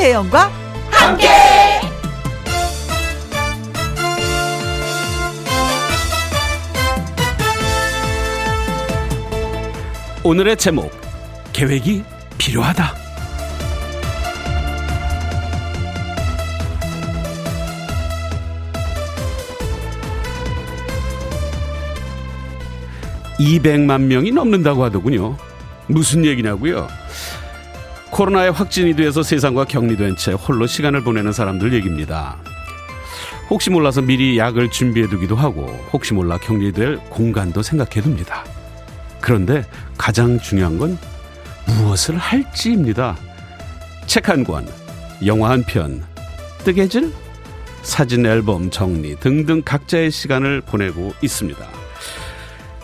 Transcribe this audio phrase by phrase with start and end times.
[0.00, 0.50] 김혜영과
[0.90, 1.28] 함께.
[10.24, 10.90] 오늘의 제목
[11.52, 12.02] 계획이
[12.38, 12.94] 필요하다.
[23.38, 25.36] (200만) 명이 넘는다고 하더군요
[25.88, 26.99] 무슨 얘기냐고요
[28.20, 32.36] 코로나에 확진이 돼서 세상과 격리된 채 홀로 시간을 보내는 사람들 얘기입니다.
[33.48, 38.44] 혹시 몰라서 미리 약을 준비해 두기도 하고 혹시 몰라 격리될 공간도 생각해 둡니다.
[39.22, 39.64] 그런데
[39.96, 40.98] 가장 중요한 건
[41.66, 43.16] 무엇을 할지입니다.
[44.04, 44.68] 책 한 권,
[45.24, 46.04] 영화 한 편,
[46.62, 47.14] 뜨개질,
[47.80, 51.79] 사진 앨범 정리 등등 각자의 시간을 보내고 있습니다.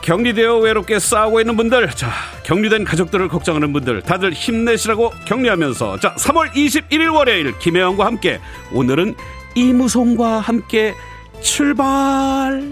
[0.06, 2.12] 격리되어 외롭게 싸우고 있는 분들, 자,
[2.44, 8.38] 격리된 가족들을 걱정하는 분들, 다들 힘내시라고 격려하면서, 자, 3월 21일 월요일, 김혜영과 함께,
[8.72, 9.16] 오늘은
[9.56, 10.94] 이무송과 함께
[11.42, 12.62] 출발!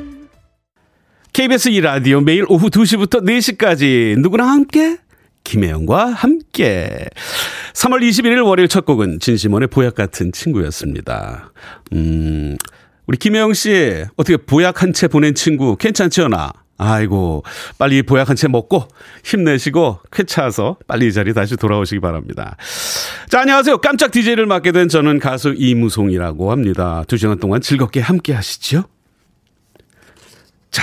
[1.33, 4.99] KBS 2라디오 매일 오후 2시부터 4시까지, 누구랑 함께?
[5.43, 7.09] 김혜영과 함께.
[7.73, 11.53] 3월 21일 월요일 첫 곡은 진심원의 보약 같은 친구였습니다.
[11.95, 12.57] 음,
[13.09, 16.53] 우리 김혜영 씨, 어떻게 보약 한 채 보낸 친구 괜찮지요, 나?
[16.77, 17.45] 아이고,
[17.79, 18.89] 빨리 보약 한 채 먹고
[19.25, 22.57] 힘내시고 쾌차서 빨리 이 자리 다시 돌아오시기 바랍니다.
[23.29, 23.79] 자, 안녕하세요.
[23.79, 27.05] 깜짝 DJ를 맡게 된 저는 가수 이무송이라고 합니다.
[27.07, 28.85] 두 시간 동안 즐겁게 함께 하시죠.
[30.73, 30.83] 자,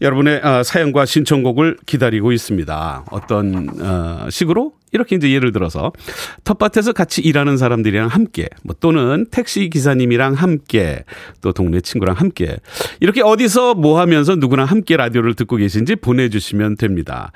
[0.00, 3.04] 여러분의 어, 사연과 신청곡을 기다리고 있습니다.
[3.10, 5.92] 어떤 어, 식으로 이렇게 이제 예를 들어서
[6.44, 11.04] 텃밭에서 같이 일하는 사람들이랑 함께 뭐 또는 택시 기사님이랑 함께
[11.42, 12.56] 또 동네 친구랑 함께
[13.00, 17.32] 이렇게 어디서 뭐 하면서 누구나 함께 라디오를 듣고 계신지 보내주시면 됩니다.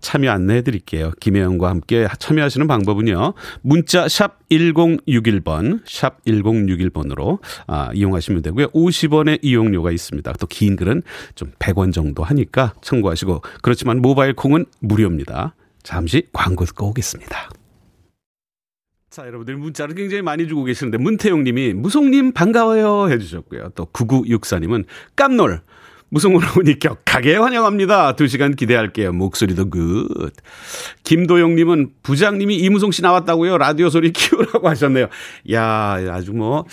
[0.00, 1.12] 참여 안내해 드릴게요.
[1.20, 3.34] 김혜영과 함께 참여하시는 방법은요.
[3.60, 8.68] 문자 샵 1061번 샵 1061번으로 아, 이용하시면 되고요.
[8.68, 10.32] 50원의 이용료가 있습니다.
[10.32, 11.02] 또 긴 글은
[11.34, 15.54] 좀 100원 정도 하니까 참고하시고 그렇지만 모바일 콩은 무료입니다.
[15.82, 17.50] 잠시 광고 듣고 오겠습니다.
[19.10, 23.68] 자, 여러분들 문자를 굉장히 많이 주고 계시는데 문태용 님이 무송님 반가워요 해 주셨고요.
[23.76, 25.60] 또 9964님은 깜놀
[26.14, 28.14] 무송으로 오니 격하게 환영합니다.
[28.14, 29.12] 두 시간 기대할게요.
[29.12, 30.32] 목소리도 good.
[31.02, 33.58] 김도영님은 부장님이 이무송 씨 나왔다고요.
[33.58, 35.08] 라디오 소리 키우라고 하셨네요.
[35.52, 36.66] 야, 아주 뭐,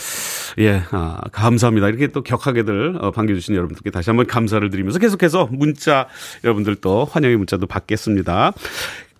[0.59, 1.89] 예, 아, 감사합니다.
[1.89, 6.07] 이렇게 또 격하게들 어, 반겨주신 여러분들께 다시 한번 감사를 드리면서 계속해서 문자
[6.43, 8.53] 여러분들 또 환영의 문자도 받겠습니다.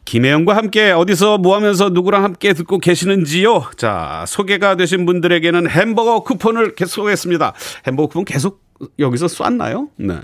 [0.06, 3.72] 김혜영과 함께 어디서 뭐 하면서 누구랑 함께 듣고 계시는지요?
[3.76, 7.54] 자, 소개가 되신 분들에게는 햄버거 쿠폰을 계속 쏘겠습니다.
[7.88, 9.90] 햄버거 쿠폰 계속 여기서 쐈나요?
[9.98, 10.16] 네.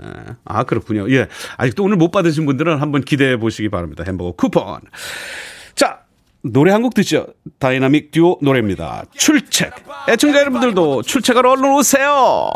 [0.44, 1.10] 아, 그렇군요.
[1.12, 1.28] 예.
[1.56, 4.04] 아직도 오늘 못 받으신 분들은 한번 기대해 보시기 바랍니다.
[4.06, 4.80] 햄버거 쿠폰.
[5.74, 6.00] 자,
[6.42, 7.26] 노래 한 곡 듣죠.
[7.58, 9.04] 다이나믹 듀오 노래입니다.
[9.16, 9.72] 출첵.
[10.08, 12.50] 애청자 여러분들도 출첵하러 얼른 오세요.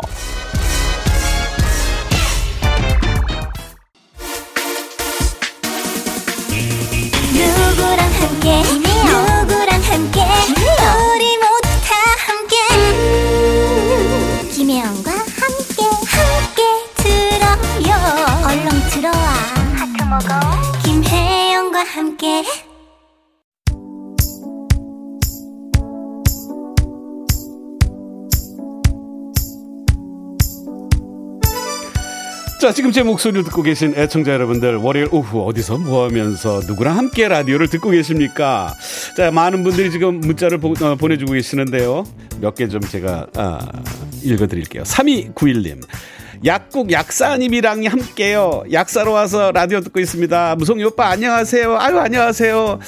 [7.33, 11.52] 누구랑 함께 누구랑 함께 우리 모
[20.83, 22.43] 김혜영과 함께
[32.61, 37.27] 자, 지금 제 목소리를 듣고 계신 애청자 여러분들, 월요일 오후 어디서 뭐 하면서 누구랑 함께
[37.27, 38.73] 라디오를 듣고 계십니까?
[39.17, 42.05] 자, 많은 분들이 지금 문자를 보, 어, 보내주고 계시는데요.
[42.39, 43.59] 몇 개 좀 제가, 아,
[44.23, 44.83] 읽어드릴게요.
[44.83, 45.81] 3291님.
[46.45, 48.63] 약국 약사님이랑 함께요.
[48.71, 50.55] 약사로 와서 라디오 듣고 있습니다.
[50.57, 51.77] 무성이 오빠 안녕하세요.
[51.79, 52.79] 아유 안녕하세요.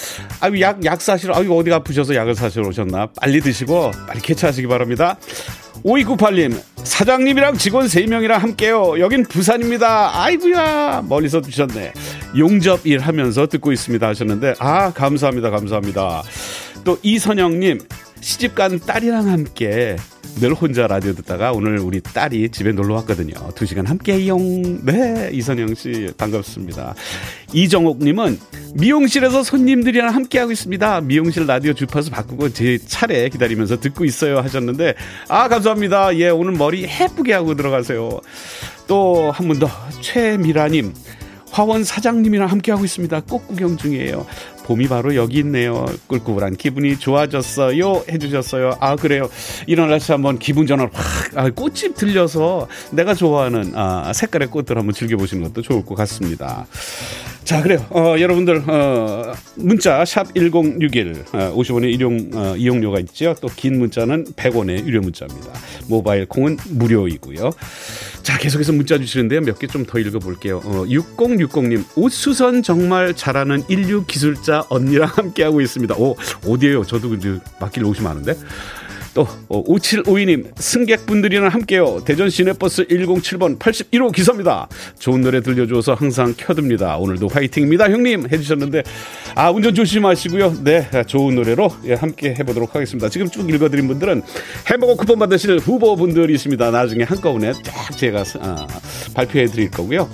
[0.42, 3.08] 아유 약 약 사시러 아유 어디가 아프셔서 약을 사시러 오셨나?
[3.22, 5.18] 빨리 드시고 빨리 캐치하시기 바랍니다.
[5.86, 9.00] 5298님 사장님이랑 직원 3명이랑 함께요.
[9.00, 10.22] 여긴 부산입니다.
[10.24, 11.94] 아이구야 멀리서 주셨네.
[12.38, 16.24] 용접 일 하면서 듣고 있습니다 하셨는데 아 감사합니다 감사합니다.
[16.84, 17.80] 또 이선영님
[18.30, 19.98] 시집간 딸이랑 함께
[20.40, 23.34] 늘 혼자 라디오 듣다가 오늘 우리 딸이 집에 놀러 왔거든요.
[23.54, 24.84] 두 시간 함께용.
[24.84, 26.96] 네, 이선영 씨 반갑습니다.
[27.54, 28.40] 이정옥님은
[28.74, 31.02] 미용실에서 손님들이랑 함께하고 있습니다.
[31.02, 34.96] 미용실 라디오 주파수 바꾸고 제 차례 기다리면서 듣고 있어요 하셨는데
[35.30, 36.18] 아 감사합니다.
[36.18, 38.10] 예, 오늘 머리 예쁘게 하고 들어가세요.
[38.88, 39.70] 또 한 분 더
[40.02, 40.94] 최미라님.
[41.52, 43.22] 화원 사장님이랑 함께하고 있습니다.
[43.30, 44.26] 꽃 구경 중이에요.
[44.66, 45.86] 봄이 바로 여기 있네요.
[46.08, 48.06] 꿀꿀한 기분이 좋아졌어요.
[48.10, 48.78] 해주셨어요.
[48.80, 49.30] 아, 그래요.
[49.68, 55.44] 일어나서 한번 기분 전환 확, 아, 꽃집 들려서 내가 좋아하는, 아, 색깔의 꽃들 한번 즐겨보시는
[55.44, 56.66] 것도 좋을 것 같습니다.
[57.46, 57.86] 자, 그래요.
[57.92, 63.36] 어, 여러분들, 어, 문자, 샵 1061, 어, 50원의 일용, 어, 이용료가 있죠.
[63.40, 65.52] 또 긴 문자는 100원의 유료 문자입니다.
[65.88, 67.52] 모바일 콩은 무료이고요.
[68.24, 69.42] 자, 계속해서 문자 주시는데요.
[69.42, 70.58] 몇 개 좀 더 읽어볼게요.
[70.66, 75.96] 어, 6060님, 옷수선 정말 잘하는 인류 기술자 언니랑 함께하고 있습니다.
[75.98, 76.16] 오,
[76.48, 76.84] 어디에요?
[76.84, 78.34] 저도 그 맡길 옷이 많은데.
[79.16, 82.04] 또 5752님 어, 승객분들이랑 함께요.
[82.06, 84.68] 대전 시내버스 107번 81호 기사입니다.
[85.00, 86.98] 좋은 노래 들려줘서 항상 켜듭니다.
[86.98, 87.90] 오늘도 화이팅입니다.
[87.90, 88.84] 형님 해주셨는데
[89.36, 90.64] 아 운전 조심하시고요.
[90.66, 93.08] 네 좋은 노래로 예, 함께 해보도록 하겠습니다.
[93.08, 94.22] 지금 쭉 읽어드린 분들은
[94.70, 96.72] 햄버거 쿠폰 받으실 후보분들이십니다.
[96.72, 98.68] 나중에 한꺼번에 쫙 제가 아,
[99.14, 100.10] 발표해 드릴 거고요.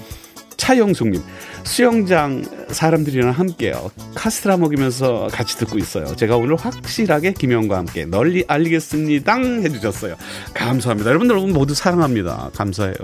[0.61, 1.23] 차영숙님
[1.63, 3.89] 수영장 사람들이랑 함께요.
[4.13, 6.15] 카스트라 먹이면서 같이 듣고 있어요.
[6.15, 9.37] 제가 오늘 확실하게 김영과 함께 널리 알리겠습니다.
[9.37, 10.15] 해주셨어요.
[10.53, 11.09] 감사합니다.
[11.09, 12.51] 여러분들 모두 사랑합니다.
[12.55, 12.95] 감사해요.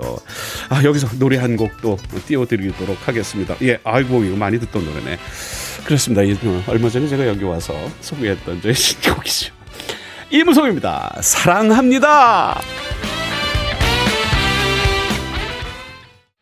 [0.68, 3.56] 아, 여기서 노래 한 곡도 띄워드리도록 하겠습니다.
[3.62, 5.18] 예, 아이고, 이거 많이 듣던 노래네.
[5.84, 6.22] 그렇습니다.
[6.48, 9.52] 어, 얼마 전에 제가 여기 와서 소개했던 저의 신곡이죠.
[10.30, 11.18] 이무송입니다.
[11.22, 12.60] 사랑합니다.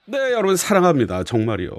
[0.09, 1.25] 네, 여러분 사랑합니다.
[1.25, 1.71] 정말이요.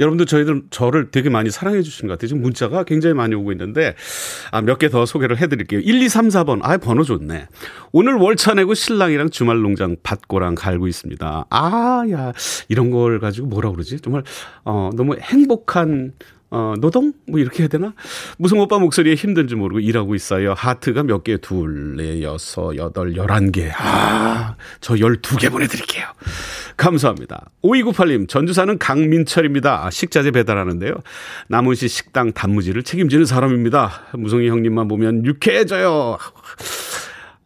[0.00, 2.26] 여러분들 저희들 저를 되게 많이 사랑해 주시는 것 같아요.
[2.26, 3.94] 지금 문자가 굉장히 많이 오고 있는데
[4.50, 5.78] 아, 몇 개 더 소개를 해 드릴게요.
[5.78, 6.58] 1, 2, 3, 4번.
[6.62, 7.46] 아, 번호 좋네.
[7.92, 11.46] 오늘 월차 내고 신랑이랑 주말 농장 밭고랑 갈고 있습니다.
[11.48, 12.32] 아, 야.
[12.68, 14.00] 이런 걸 가지고 뭐라 그러지?
[14.00, 14.24] 정말
[14.64, 16.12] 어, 너무 행복한
[16.52, 17.12] 어, 노동?
[17.28, 17.94] 뭐 이렇게 해야 되나?
[18.36, 20.52] 무슨 오빠 목소리에 힘든지 모르고 일하고 있어요.
[20.54, 21.36] 하트가 몇 개?
[21.36, 23.70] 둘, 넷, 여섯, 여덟, 열한 개.
[23.78, 26.06] 아, 저 열두 개 보내드릴게요.
[26.76, 27.50] 감사합니다.
[27.62, 29.86] 5298님, 전주 사는 강민철입니다.
[29.86, 30.94] 아, 식자재 배달하는데요.
[31.48, 34.06] 남은시 식당 단무지를 책임지는 사람입니다.
[34.14, 36.18] 무성이 형님만 보면 유쾌해져요.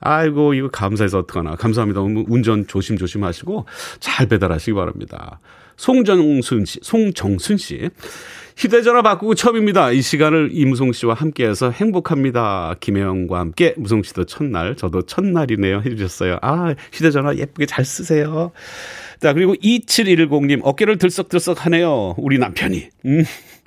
[0.01, 1.57] 아이고, 이거 감사해서 어떡하나.
[1.57, 2.01] 감사합니다.
[2.01, 3.67] 운전 조심조심 하시고
[4.01, 5.41] 잘 배달하시기 바랍니다.
[5.77, 7.91] 송정순 씨, 송정순 씨.
[8.57, 9.91] 휴대전화 바꾸고 처음입니다.
[9.91, 12.77] 이 시간을 이무송 씨와 함께해서 행복합니다.
[12.81, 15.83] 김혜영과 함께 무송 씨도 첫날, 저도 첫날이네요.
[15.85, 16.39] 해주셨어요.
[16.41, 18.53] 아, 휴대전화 예쁘게 잘 쓰세요.
[19.21, 22.15] 자, 그리고 2710님, 어깨를 들썩들썩 하네요.
[22.19, 22.89] 우리 남편이.
[23.07, 23.25] 음.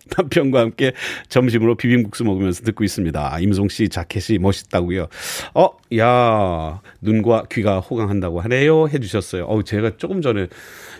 [0.18, 0.94] 남편과 함께
[1.30, 3.40] 점심으로 비빔국수 먹으면서 듣고 있습니다.
[3.40, 5.08] 임송 씨 자켓이 멋있다고요.
[5.54, 8.88] 어, 야, 눈과 귀가 호강한다고 하네요.
[8.88, 9.46] 해주셨어요.
[9.46, 10.48] 어, 제가 조금 전에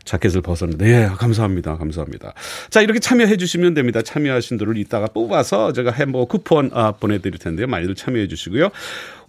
[0.04, 1.78] 자켓을 벗었는데, 예, 감사합니다.
[1.78, 2.34] 감사합니다.
[2.70, 4.02] 자, 이렇게 참여해 주시면 됩니다.
[4.02, 7.68] 참여하신 분들을 이따가 뽑아서 제가 햄버거 쿠폰 아, 보내드릴 텐데요.
[7.68, 8.70] 많이들 참여해 주시고요.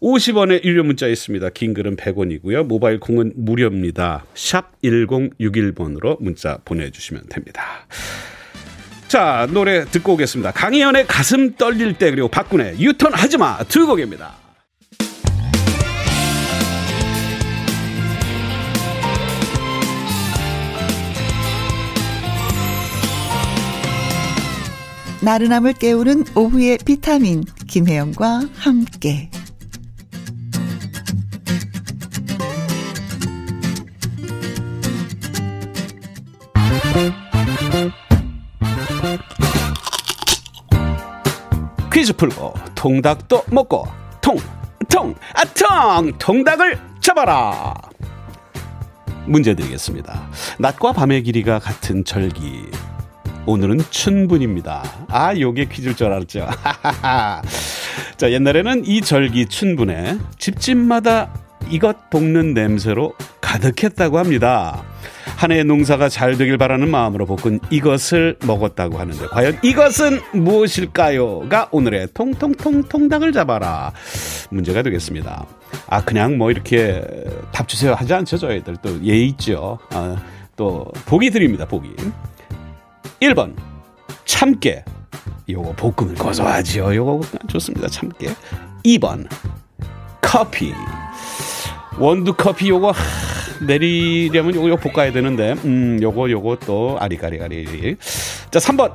[0.01, 1.51] 50원의 유료 문자 있습니다.
[1.51, 2.65] 긴 글은 100원이고요.
[2.65, 4.25] 모바일 콩은 무료입니다.
[4.35, 7.87] 샵 1061번으로 문자 보내주시면 됩니다.
[9.09, 10.53] 자, 노래 듣고 오겠습니다.
[10.53, 14.35] 강희연의 가슴 떨릴 때 그리고 박군의 유턴 하지마 두 곡입니다.
[25.23, 29.31] 나른함을 깨우는 오후의 비타민 김혜영과 함께
[41.99, 43.85] 퀴즈 풀고 통닭도 먹고
[44.21, 46.13] 통통 아통!
[46.17, 47.75] 통닭을 잡아라!
[49.27, 50.31] 문제 드리겠습니다.
[50.61, 52.67] 낮과 밤의 길이가 같은 절기.
[53.47, 54.85] 오늘은 춘분입니다.
[55.09, 56.47] 아 요게 퀴즈일 줄 알았죠.
[58.17, 61.35] 자 옛날에는 이 절기 춘분에 집집마다
[61.69, 63.13] 이것 볶는 냄새로
[63.49, 64.85] 가득했다고 합니다
[65.37, 72.09] 한 해의 농사가 잘 되길 바라는 마음으로 볶은 이것을 먹었다고 하는데 과연 이것은 무엇일까요?가 오늘의
[72.13, 73.93] 통통통 통닭을 잡아라
[74.51, 75.47] 문제가 되겠습니다.
[75.89, 77.05] 아 그냥 뭐 이렇게
[77.53, 79.79] 답 주세요 하지 않죠 저희들 또 예의 있죠.
[79.91, 80.17] 아,
[80.57, 81.89] 또 보기 드립니다 보기.
[83.21, 83.55] 1번
[84.25, 84.85] 참깨
[85.49, 86.95] 요거 볶으면 고소하지요.
[86.95, 88.35] 요거 좋습니다 참깨.
[88.85, 89.29] 2번
[90.21, 90.73] 커피
[91.99, 92.93] 원두 커피 요거
[93.61, 97.97] 내리려면 요거, 볶아야 되는데 음 요거 요거 또 아리가리가리
[98.51, 98.93] 자 3번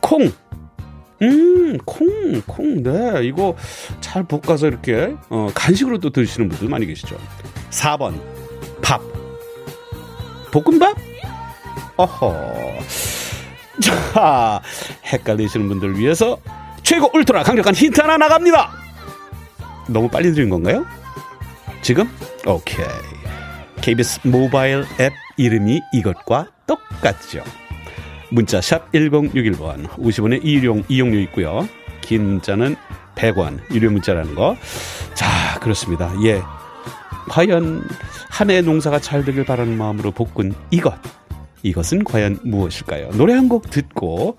[0.00, 0.30] 콩
[1.20, 3.24] 음, 콩, 콩, 네.
[3.24, 3.56] 이거
[4.00, 7.16] 잘 볶아서 이렇게, 어, 간식으로 또 드시는 분들 많이 계시죠.
[7.70, 8.20] 4번,
[8.80, 9.00] 밥.
[10.52, 10.96] 볶음밥?
[11.96, 12.34] 어허.
[13.82, 14.62] 자,
[15.12, 16.38] 헷갈리시는 분들 위해서
[16.84, 18.70] 최고 울트라 강력한 힌트 하나 나갑니다.
[19.88, 20.86] 너무 빨리 드린 건가요?
[21.82, 22.08] 지금?
[22.46, 22.86] 오케이.
[23.80, 27.42] KBS 모바일 앱 이름이 이것과 똑같죠.
[28.30, 31.66] 문자 샵 1061번 50원의 이용, 이용료 있고요.
[32.02, 32.76] 긴 문자는
[33.14, 34.56] 100원 유료 문자라는 거.
[35.14, 36.12] 자 그렇습니다.
[36.24, 36.40] 예.
[37.30, 37.84] 과연
[38.30, 40.94] 한 해 농사가 잘 되길 바라는 마음으로 볶은 이것
[41.62, 43.10] 이것은 과연 무엇일까요?
[43.12, 44.36] 노래 한 곡 듣고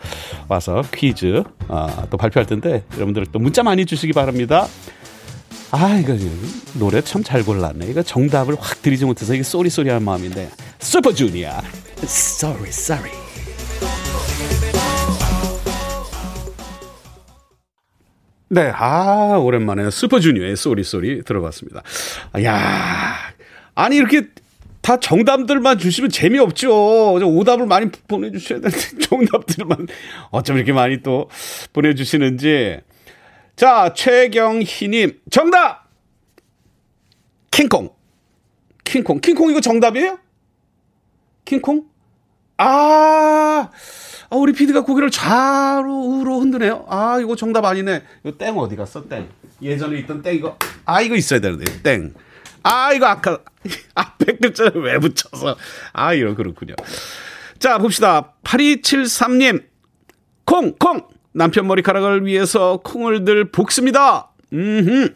[0.48, 4.68] 와서 퀴즈 아, 또 발표할 텐데 여러분들 또 문자 많이 주시기 바랍니다.
[5.72, 6.16] 아 이거
[6.80, 7.86] 노래 참 잘 골랐네.
[7.88, 10.50] 이거 정답을 확 드리지 못해서 이게 sorry sorry한 마음인데
[10.80, 11.62] 슈퍼주니어
[12.04, 13.12] Sorry Sorry.
[18.52, 21.84] 네, 아 오랜만에 슈퍼주니어의 Sorry Sorry 들어봤습니다.
[22.44, 23.16] 야,
[23.76, 24.24] 아니 이렇게
[24.82, 27.14] 다 정답들만 주시면 재미없죠.
[27.14, 29.88] 오답을 많이 보내주셔야 되는데 정답들만
[30.32, 31.30] 어쩜 이렇게 많이 또
[31.74, 32.80] 보내주시는지.
[33.60, 35.90] 자, 최경희님 정답.
[37.52, 37.94] 킹콩.
[38.86, 39.20] 킹콩.
[39.20, 40.18] 킹콩 이거 정답이에요?
[41.44, 41.84] 킹콩?
[42.56, 43.70] 아,
[44.30, 46.86] 아 우리 피디가 고개를 좌로 우로 흔드네요.
[46.88, 48.02] 아, 이거 정답 아니네.
[48.24, 49.06] 이거 땡 어디 갔어?
[49.10, 49.28] 땡.
[49.62, 50.58] 예전에 있던 땡 이거.
[50.86, 51.82] 아, 이거 있어야 되는데.
[51.84, 52.14] 땡.
[52.64, 53.40] 아, 이거 아까
[53.94, 55.58] 앞에 글자를 왜 붙여서.
[55.92, 56.76] 아, 이거 그렇군요.
[57.60, 58.36] 자, 봅시다.
[58.46, 59.66] 8273님.
[60.46, 61.10] 콩, 콩.
[61.32, 64.32] 남편 머리카락을 위해서 콩을 들 볶습니다.
[64.54, 65.14] 음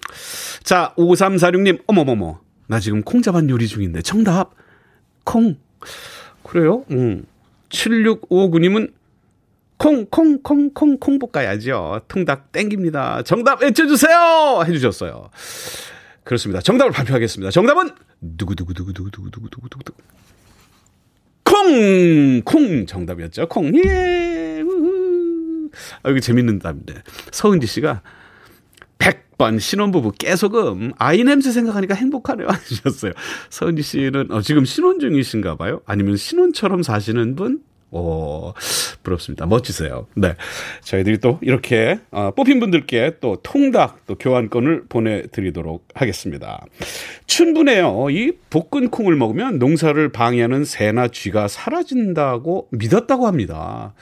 [0.64, 1.82] 자, 5346님.
[1.88, 2.40] 어머머머.
[2.68, 4.02] 나 지금 콩 잡안 요리 중인데.
[4.02, 4.52] 정답.
[5.24, 5.58] 콩.
[6.44, 6.86] 그래요?
[6.92, 7.26] 음.
[7.70, 8.92] 7659님은
[9.78, 12.02] 콩, 콩, 콩, 콩, 콩 볶아야죠.
[12.08, 13.24] 통닭 땡깁니다.
[13.24, 14.64] 정답 외쳐주세요!
[14.66, 15.30] 해주셨어요.
[16.24, 16.62] 그렇습니다.
[16.62, 17.52] 정답을 발표하겠습니다.
[17.52, 17.90] 정답은
[18.38, 19.94] 두구두구두구두구두구두구두구
[21.44, 22.42] 콩!
[22.46, 22.86] 콩!
[22.86, 23.48] 정답이었죠.
[23.48, 23.76] 콩.
[23.76, 24.64] 예!
[26.04, 26.96] 아, 이거 재밌는 답인데.
[27.32, 28.02] 서은지 씨가
[29.00, 33.14] 100번 신혼부부 깨소금 아이 냄새 생각하니까 행복하네요 하셨어요.
[33.50, 35.82] 서은지 씨는 어, 지금 신혼 중이신가 봐요?
[35.86, 37.62] 아니면 신혼처럼 사시는 분?
[37.96, 38.54] 오,
[39.04, 39.46] 부럽습니다.
[39.46, 40.08] 멋지세요.
[40.16, 40.36] 네.
[40.82, 46.66] 저희들이 또 이렇게, 어, 뽑힌 분들께 또 통닭 또 교환권을 보내드리도록 하겠습니다.
[47.28, 48.10] 춘분해요.
[48.10, 53.94] 이 볶은 콩을 먹으면 농사를 방해하는 새나 쥐가 사라진다고 믿었다고 합니다.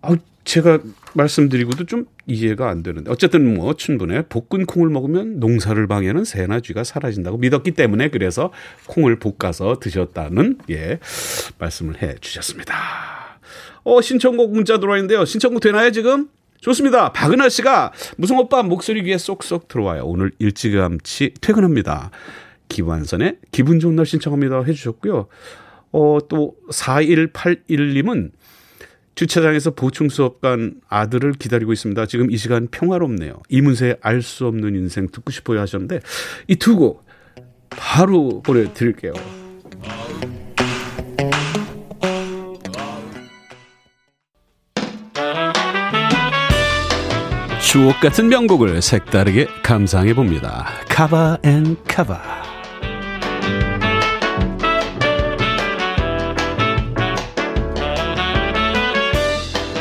[0.00, 0.78] 아, 제가
[1.14, 6.84] 말씀드리고도 좀 이해가 안 되는데 어쨌든 뭐 춘분에 볶은 콩을 먹으면 농사를 방해하는 새나 쥐가
[6.84, 8.52] 사라진다고 믿었기 때문에 그래서
[8.86, 10.98] 콩을 볶아서 드셨다는 예
[11.58, 12.74] 말씀을 해 주셨습니다.
[13.84, 15.24] 어 신청곡 문자 들어와 있는데요.
[15.24, 16.28] 신청곡 되나요 지금?
[16.60, 17.12] 좋습니다.
[17.12, 20.04] 박은하 씨가 무슨 오빠 목소리 귀에 쏙쏙 들어와요.
[20.04, 22.10] 오늘 일찌감치 퇴근합니다.
[22.68, 25.26] 기완선의 기분 좋은 날 신청합니다 해주셨고요.
[25.92, 28.30] 어, 또 4181님은
[29.14, 32.06] 주차장에서 보충 수업 간 아들을 기다리고 있습니다.
[32.06, 33.42] 지금 이 시간 평화롭네요.
[33.48, 36.00] 이문세의 알 수 없는 인생 듣고 싶어요 하셨는데
[36.48, 37.04] 이 두 곡
[37.70, 39.12] 바로 보내드릴게요.
[47.60, 50.66] 추억 같은 명곡을 색다르게 감상해 봅니다.
[50.88, 52.53] cover and cover.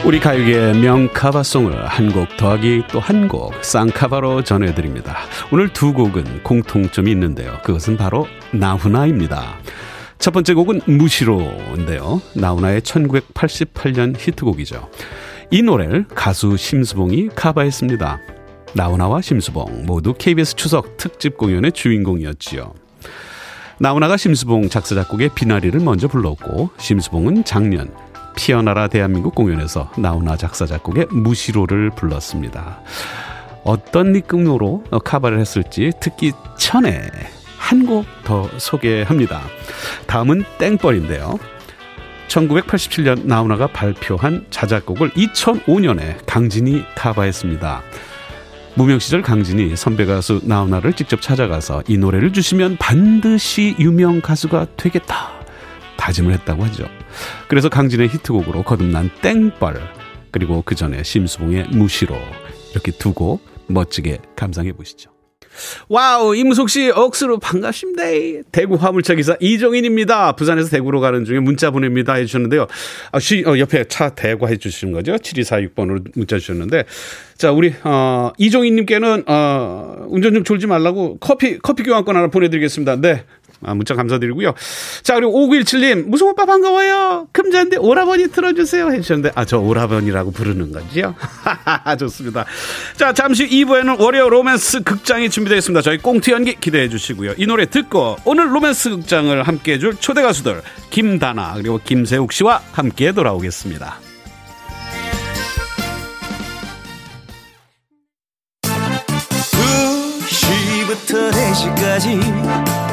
[0.05, 5.17] 우리 가요계의 명cover song을 한 곡 더하기 또 한 곡 쌍cover로 전해드립니다.
[5.51, 7.57] 오늘 두 곡은 공통점이 있는데요.
[7.63, 9.59] 그것은 바로 나훈아입니다.
[10.19, 12.21] 첫 번째 곡은 무시로인데요.
[12.35, 14.89] 나훈아의 1988년 히트곡이죠.
[15.51, 18.19] 이 노래를 가수 심수봉이 카바했습니다.
[18.73, 22.73] 나훈아와 심수봉 모두 KBS 추석 특집 공연의 주인공이었지요.
[23.79, 27.91] 나훈아가 심수봉 작사 작곡의 비나리를 먼저 불렀고 심수봉은 작년
[28.35, 32.81] 피어나라 대한민국 공연에서 나훈아 작사 작곡의 무시로를 불렀습니다.
[33.63, 37.09] 어떤 느낌으로 카바를 했을지 듣기 전에
[37.57, 39.41] 한 곡 더 소개합니다.
[40.07, 41.39] 다음은 땡벌인데요.
[42.27, 47.81] 1987년 나훈아가 발표한 자작곡을 2005년에 강진이 카바했습니다.
[48.75, 55.42] 무명 시절 강진이 선배 가수 나훈아를 직접 찾아가서 이 노래를 주시면 반드시 유명 가수가 되겠다
[56.03, 56.85] 다짐을 했다고 하죠.
[57.47, 59.79] 그래서 강진의 히트곡으로 거듭난 땡벌
[60.31, 62.17] 그리고 그 전에 심수봉의 무시로
[62.71, 65.11] 이렇게 두 곡 멋지게 감상해 보시죠.
[65.87, 68.03] wow 이무송 씨 억수로 반갑습니다.
[68.51, 70.33] 대구 화물차 기사 이종인입니다.
[70.33, 72.67] 부산에서 대구로 가는 중에 문자 보냅니다 해주셨는데요.
[73.11, 75.13] 아, 쉬, 어, 옆에 차 대구 해주시는 거죠.
[75.13, 76.83] 7246번으로 문자 주셨는데
[77.37, 82.99] 자 우리 어, 이종인님께는 어, 운전 좀 졸지 말라고 커피 커피 교환권 하나 보내드리겠습니다.
[82.99, 83.23] 네
[83.65, 84.53] 아, 문자 감사드리고요.
[85.03, 87.27] 자, 그리고 5917님, 무송 오빠 반가워요.
[87.31, 88.91] 금잔디 오라버니 틀어주세요.
[88.91, 91.15] 해주셨는데, 아, 저 오라버니라고 부르는 거지요?
[91.99, 92.45] 좋습니다.
[92.97, 95.81] 자, 잠시 2부에는 월요 로맨스 극장이 준비되어 있습니다.
[95.81, 97.33] 저희 꽁트 연기 기대해 주시고요.
[97.37, 103.11] 이 노래 듣고 오늘 로맨스 극장을 함께 해줄 초대 가수들, 김다나, 그리고 김세욱 씨와 함께
[103.11, 103.99] 돌아오겠습니다.
[110.83, 112.92] 2시부터 4시까지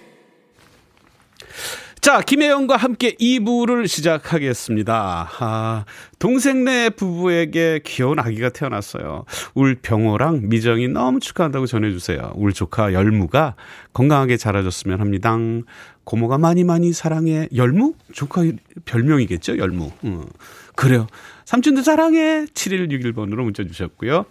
[2.01, 5.29] 자, 김혜영과 함께 2부를 시작하겠습니다.
[5.39, 5.85] 아,
[6.17, 9.25] 동생네 부부에게 귀여운 아기가 태어났어요.
[9.53, 12.33] 울 병호랑 미정이 너무 축하한다고 전해주세요.
[12.37, 13.53] 울 조카 열무가
[13.93, 15.37] 건강하게 자라줬으면 합니다.
[16.03, 17.47] 고모가 많이 많이 사랑해.
[17.55, 17.93] 열무?
[18.13, 18.41] 조카
[18.85, 19.91] 별명이겠죠, 열무.
[20.05, 20.25] 음,
[20.75, 21.05] 그래요.
[21.45, 22.45] 삼촌도 사랑해.
[22.45, 24.25] 7161번으로 문자 주셨고요.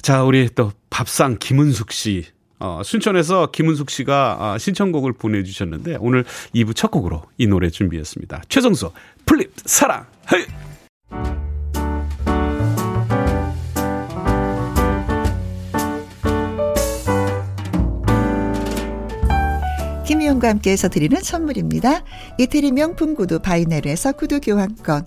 [0.00, 2.33] 자, 우리 또 밥상 김은숙 씨.
[2.58, 8.42] 어, 순천에서 김은숙 씨가 아, 신청곡을 보내주셨는데 오늘 2부 첫 곡으로 이 노래 준비했습니다.
[8.48, 8.92] 최성수
[9.26, 10.06] 풀잎 사랑.
[10.32, 10.46] hey.
[20.06, 22.04] 김혜영과 함께해서 드리는 선물입니다.
[22.38, 25.06] 이태리 명품 구두 바이네르에서 구두 교환권,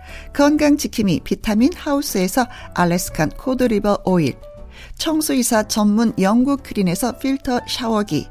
[0.33, 4.35] 건강지킴이 비타민 하우스에서 Alaskan cod liver oil,
[4.97, 8.27] 청소이사 전문 영구크린에서 필터 샤워기,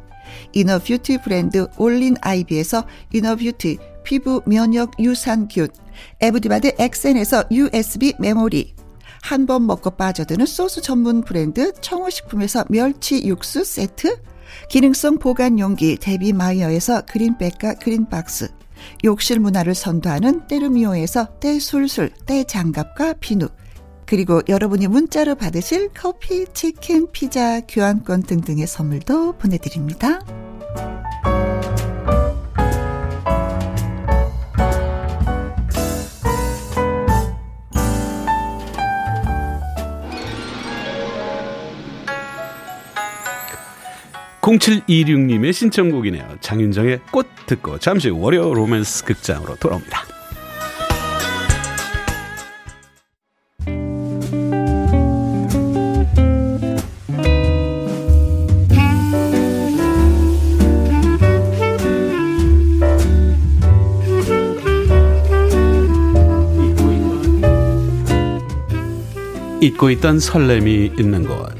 [0.52, 5.68] inner beauty 브랜드 올린 아이비에서 inner beauty 피부 면역 유산균,
[6.20, 8.74] 에브디바드 엑센에서 USB 메모리,
[9.22, 14.16] 한 번 먹고 빠져드는 소스 전문 브랜드 청호식품에서 멸치 육수 세트,
[14.68, 18.50] 기능성 보관 용기 데비 마이어에서 green bag과 green box,
[19.04, 23.48] 욕실 문화를 선도하는 때르미오에서 때술술 때장갑과 비누,
[24.06, 30.20] 그리고 여러분이 문자로 받으실 커피, 치킨, 피자, 교환권 등등의 선물도 보내드립니다.
[44.50, 46.38] (0726님의) 신청곡이네요.
[46.40, 50.04] 장윤정의 꽃 듣고 잠시 후 월요 로맨스 극장으로 돌아옵니다.
[69.62, 71.59] 잊고 있던 설렘이 있는 곳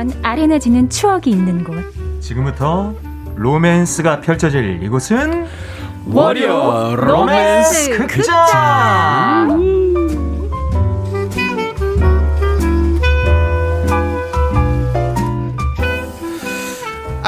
[0.00, 1.74] 떠올리면 아련해지는 추억이 있는 곳.
[2.20, 2.94] 지금부터
[3.36, 5.46] 로맨스가 펼쳐질 이곳은
[6.06, 9.69] 월요 로맨스 극장.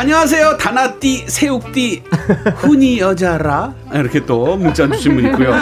[0.03, 0.57] 안녕하세요.
[0.57, 2.03] 다나띠, 새옥띠,
[2.57, 3.73] 훈이 여자라.
[3.95, 5.55] 이렇게 또 문자 주신 분 있고요.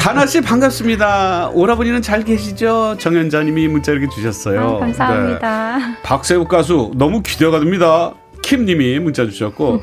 [0.00, 1.50] 다나씨 반갑습니다.
[1.54, 2.96] 오라버니는 잘 계시죠?
[2.98, 4.60] 정현자님이 문자 이렇게 주셨어요.
[4.60, 5.76] 아, 감사합니다.
[5.78, 5.84] 네.
[6.02, 8.12] 박세욱 가수 너무 기대가 됩니다.
[8.42, 9.80] 킴님이 문자 주셨고.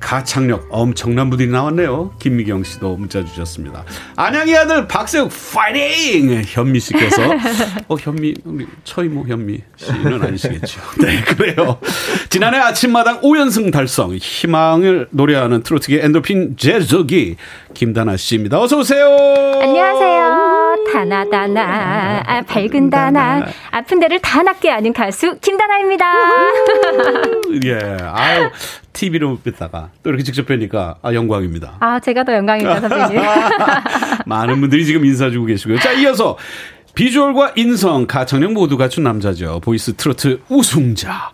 [0.00, 2.14] 가창력 엄청난 분들이 나왔네요.
[2.18, 3.84] 김미경 씨도 문자 주셨습니다.
[4.16, 6.42] 안양의 아들 박세욱 파이팅!
[6.44, 7.22] 현미 씨께서
[7.88, 8.34] 어 현미
[8.84, 10.80] 처이모 현미 씨는 아니시겠죠.
[11.00, 11.78] 네 그래요.
[12.30, 17.36] 지난해 아침마당 5연승 달성 희망을 노래하는 트로트계 엔도핀 재즈기
[17.74, 18.60] 김다나 씨입니다.
[18.60, 19.06] 어서 오세요.
[19.60, 20.50] 안녕하세요.
[20.92, 26.04] 다나 다나 아, 밝은 다나 아픈 데를 다 낫게 아는 가수 김다나입니다.
[27.64, 28.50] 예, 아유
[28.92, 31.76] TV로 뵙다가 또 이렇게 직접 뵈니까 아 영광입니다.
[31.80, 33.22] 아 제가 더 영광입니다 선배님.
[34.26, 35.78] 많은 분들이 지금 인사 주고 계시고요.
[35.78, 36.36] 자 이어서
[36.94, 39.60] 비주얼과 인성 가창력 모두 갖춘 남자죠.
[39.62, 41.30] 보이스 트로트 우승자.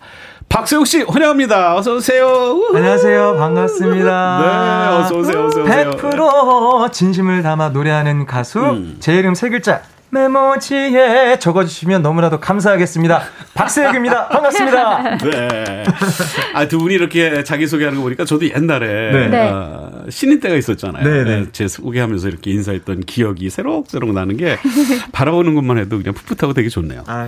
[0.48, 1.74] 박세욱 씨 환영합니다.
[1.76, 2.70] 어서 오세요.
[2.74, 3.36] 안녕하세요.
[3.36, 4.38] 반갑습니다.
[4.42, 5.44] 네, 어서 오세요.
[5.46, 5.90] 어서 오세요.
[5.92, 8.96] 100% 진심을 담아 노래하는 가수 음.
[9.00, 13.22] 제 이름 세 글자 메모지에 적어주시면 너무나도 감사하겠습니다.
[13.54, 14.28] 박세혁입니다.
[14.28, 15.16] 반갑습니다.
[15.18, 15.84] 네.
[16.54, 19.28] 아, 두 분이 이렇게 자기소개하는 거 보니까 저도 옛날에 네.
[19.28, 19.48] 네.
[19.48, 21.04] 어, 신인 때가 있었잖아요.
[21.04, 21.46] 네, 네.
[21.52, 24.56] 제 소개하면서 이렇게 인사했던 기억이 새록새록 나는 게
[25.12, 27.04] 바라보는 것만 해도 그냥 풋풋하고 되게 좋네요.
[27.06, 27.26] 아,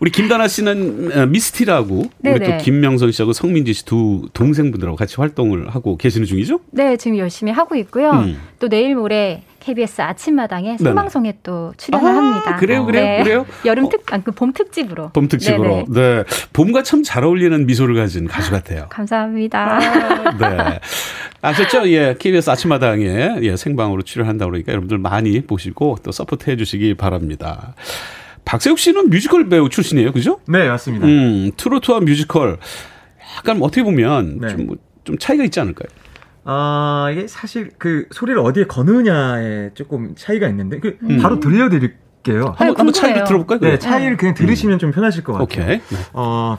[0.00, 2.38] 우리 김다나 씨는 어, 미스티라고 우리.
[2.40, 6.60] 또 김명선 씨하고 성민지 씨 두 동생분들하고 같이 활동을 하고 계시는 중이죠?
[6.70, 8.10] 네 지금 열심히 하고 있고요.
[8.12, 8.38] 음.
[8.60, 12.56] 또 내일 모레 KBS 아침마당에 생방송에 또 출연을 아, 합니다.
[12.56, 13.22] 그래요, 그래요, 네.
[13.22, 13.46] 그래요?
[13.64, 13.88] 여름 어.
[13.88, 15.10] 특, 아니, 그봄 특집으로.
[15.10, 15.84] 봄 특집으로.
[15.88, 16.18] 네네.
[16.18, 16.24] 네.
[16.52, 18.86] 봄과 참 잘 어울리는 미소를 가진 가수 같아요.
[18.90, 19.78] 감사합니다.
[20.38, 20.80] 네.
[21.42, 21.88] 아셨죠?
[21.90, 22.16] 예.
[22.18, 27.74] KBS 아침마당에 예, 생방으로 출연한다고 그러니까 여러분들 많이 보시고 또 서포트 해 주시기 바랍니다.
[28.44, 30.12] 박세욱 씨는 뮤지컬 배우 출신이에요.
[30.12, 30.40] 그죠?
[30.48, 31.06] 네, 맞습니다.
[31.06, 32.58] 음, 트로트와 뮤지컬
[33.38, 34.48] 약간 어떻게 보면 네.
[34.48, 35.88] 좀, 뭐좀 차이가 있지 않을까요?
[36.44, 41.18] 아, 이게 사실 그 소리를 어디에 거느냐에 조금 차이가 있는데 그 음.
[41.20, 42.54] 바로 들려드릴게요.
[42.56, 43.24] 한번, 한번 차이를 궁금해요.
[43.26, 43.60] 들어볼까요?
[43.60, 43.78] 네, 그럼?
[43.78, 45.44] 차이를 그냥 들으시면 좀 편하실 것 같아요.
[45.44, 45.78] 오케이.
[45.78, 45.98] 네.
[46.12, 46.58] 어,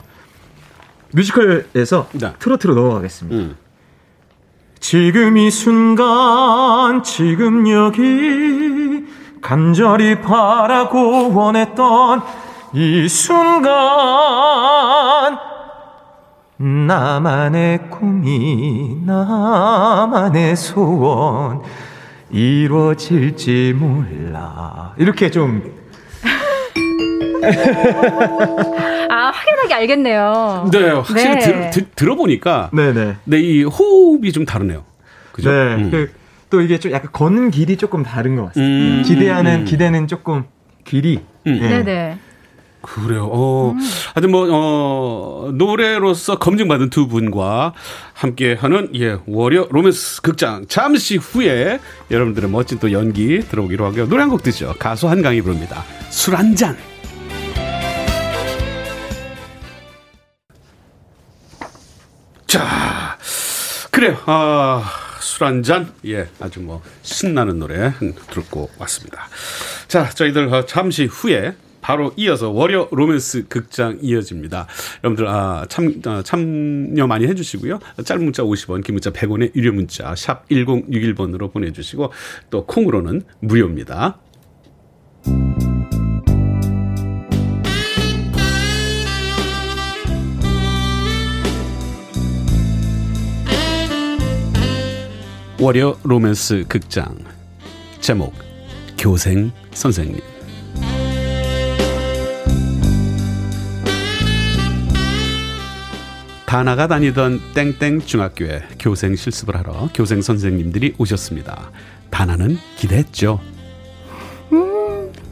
[1.12, 2.32] 뮤지컬에서 네.
[2.38, 3.36] 트로트로 넘어가겠습니다.
[3.36, 3.56] 음.
[4.80, 9.04] 지금 이 순간, 지금 여기,
[9.40, 12.22] 간절히 바라고 원했던
[12.74, 13.72] 이 순간,
[16.64, 21.60] 나만의 꿈이, 나만의 소원,
[22.30, 24.94] 이루어질지 몰라.
[24.96, 25.62] 이렇게 좀,
[29.10, 30.70] 아, 확연하게 알겠네요.
[30.72, 31.38] 네, 확실히 네.
[31.38, 33.16] 들, 들, 들 어보니까 네네.
[33.24, 34.84] 네, 이 호흡이 좀 다르네요.
[35.32, 35.50] 그죠?
[35.50, 35.74] 네.
[35.74, 35.90] 음.
[35.90, 36.10] 그,
[36.48, 38.96] 또 이게 좀 약간 걷는 길이 조금 다른 것 같습니다.
[38.96, 39.02] 음.
[39.04, 39.64] 기대하는, 음.
[39.66, 40.44] 기대는 조금
[40.84, 41.20] 길이.
[41.46, 41.58] 음.
[41.60, 41.68] 예.
[41.68, 42.18] 네네.
[42.86, 43.28] 그래요.
[43.32, 43.74] 어,
[44.14, 47.72] 하여튼 뭐, 어, 노래로서 검증받은 두 분과
[48.12, 50.66] 함께 하는, 예, 월요 로맨스 극장.
[50.68, 54.08] 잠시 후에 여러분들의 멋진 또 연기 들어오기로 하고요.
[54.08, 54.74] 노래 한 곡 듣죠.
[54.78, 55.82] 가수 한강이 부릅니다.
[56.10, 56.76] 술 한 잔.
[62.46, 63.18] 자,
[63.90, 64.18] 그래요.
[64.26, 64.82] 아,
[65.20, 65.92] 술 한 잔.
[66.06, 67.92] 예, 아주 뭐, 신나는 노래
[68.30, 69.28] 듣고 왔습니다.
[69.88, 74.66] 자, 저희들 어, 잠시 후에 바로 이어서 월요 로맨스 극장 이어집니다.
[75.04, 77.78] 여러분들, 아, 참, 어, 참여 많이 해주시고요.
[78.02, 82.10] 짧은 문자 50원, 긴 문자 100원의 유료 문자, 샵 1061번으로 보내주시고,
[82.48, 84.18] 또 콩으로는 무료입니다.
[95.60, 97.14] 월요 로맨스 극장
[98.00, 98.32] 제목
[98.98, 100.33] 교생 선생님
[106.54, 111.72] 다나가 다니던 땡땡 중학교에 교생 실습을 하러 교생 선생님들이 오셨습니다.
[112.10, 113.40] 다나는 기대했죠.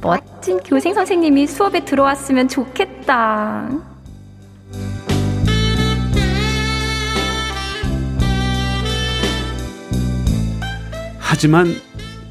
[0.00, 3.68] 멋진 교생 선생님이 수업에 들어왔으면 좋겠다.
[11.20, 11.68] 하지만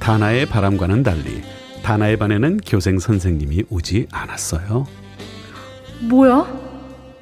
[0.02, 1.42] 다나의 바람과는 달리
[1.82, 4.86] 다나의 반에는 교생 선생님이 오지 않았어요.
[6.10, 6.34] 뭐야?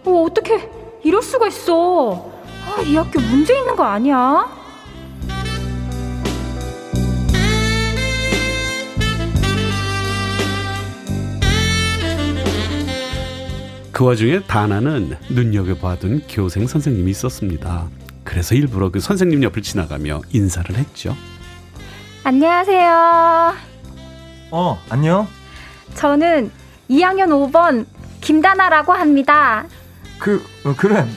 [0.06, 2.32] 어, 어떻게 이럴 수가 있어?
[2.66, 4.46] 아, 이 학교 문제 있는 거 아니야?
[13.92, 17.88] 그 와중에 다나는 눈여겨봐둔 교생 선생님이 있었습니다.
[18.24, 21.16] 그래서 일부러 그 선생님 옆을 지나가며 인사를 했죠.
[22.24, 23.54] 안녕하세요.
[24.52, 25.28] 어, 안녕.
[25.96, 26.52] 저는
[26.90, 27.86] 2학년 5번
[28.22, 29.66] 김다나라고 합니다.
[30.20, 31.08] 그, 어, 그래.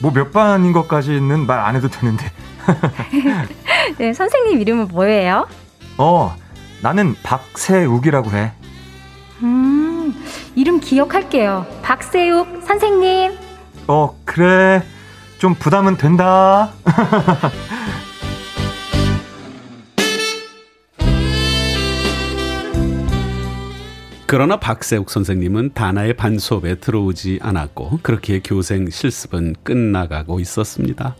[0.00, 2.30] 뭐 몇 반인 것까지는 말 안 해도 되는데.
[3.98, 5.46] 네, 선생님 이름은 뭐예요?
[5.98, 6.34] 어,
[6.82, 8.52] 나는 박세욱이라고 해.
[9.42, 10.14] 음,
[10.54, 11.66] 이름 기억할게요.
[11.82, 13.36] 박세욱 선생님.
[13.88, 14.82] 어, 그래.
[15.38, 16.70] 좀 부담은 된다.
[24.30, 31.16] 그러나 박세욱 선생님은 다나의 반 수업에 들어오지 않았고 그렇게 교생 실습은 끝나가고 있었습니다.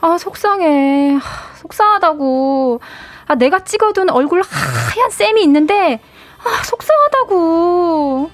[0.00, 1.12] 아, 속상해.
[1.12, 2.80] 하, 속상하다고.
[3.28, 6.00] 아, 내가 찍어둔 얼굴 하얀 쌤이 있는데,
[6.38, 8.30] 아, 속상하다고.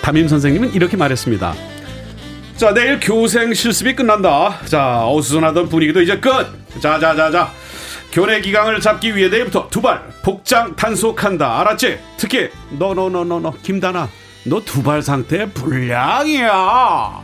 [0.00, 1.52] 담임 선생님은 이렇게 말했습니다.
[2.58, 4.58] 자, 내일 교생 실습이 끝난다.
[4.64, 6.32] 자, 어수선하던 분위기도 이제 끝.
[6.80, 7.52] 자, 자, 자, 자.
[8.10, 11.60] 교내 기강을 잡기 위해 내일부터 두발 복장 단속한다.
[11.60, 12.00] 알았지?
[12.16, 14.08] 특히 너, 너, 너, 너, 너, 김다나.
[14.44, 17.22] 너 두발 상태 불량이야.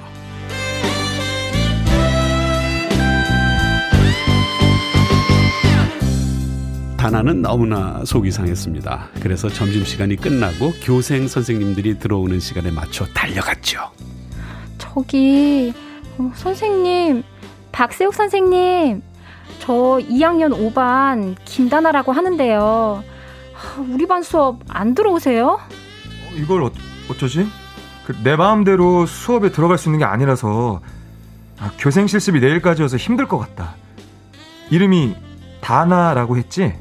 [6.96, 9.08] 다나는 너무나 속이 상했습니다.
[9.20, 13.90] 그래서 점심시간이 끝나고 교생 선생님들이 들어오는 시간에 맞춰 달려갔죠.
[14.94, 15.72] 저기,
[16.18, 17.24] 어, 선생님,
[17.72, 19.02] 박세욱 선생님,
[19.58, 23.02] 저 2학년 5반 김다나라고 하는데요.
[23.54, 25.58] 하, 우리 반 수업 안 들어오세요?
[26.36, 26.70] 이걸 어,
[27.10, 27.46] 어쩌지?
[28.06, 30.80] 그 내 마음대로 수업에 들어갈 수 있는 게 아니라서
[31.58, 33.74] 아, 교생 실습이 내일까지여서 힘들 것 같다.
[34.70, 35.14] 이름이
[35.60, 36.74] 다나라고 했지?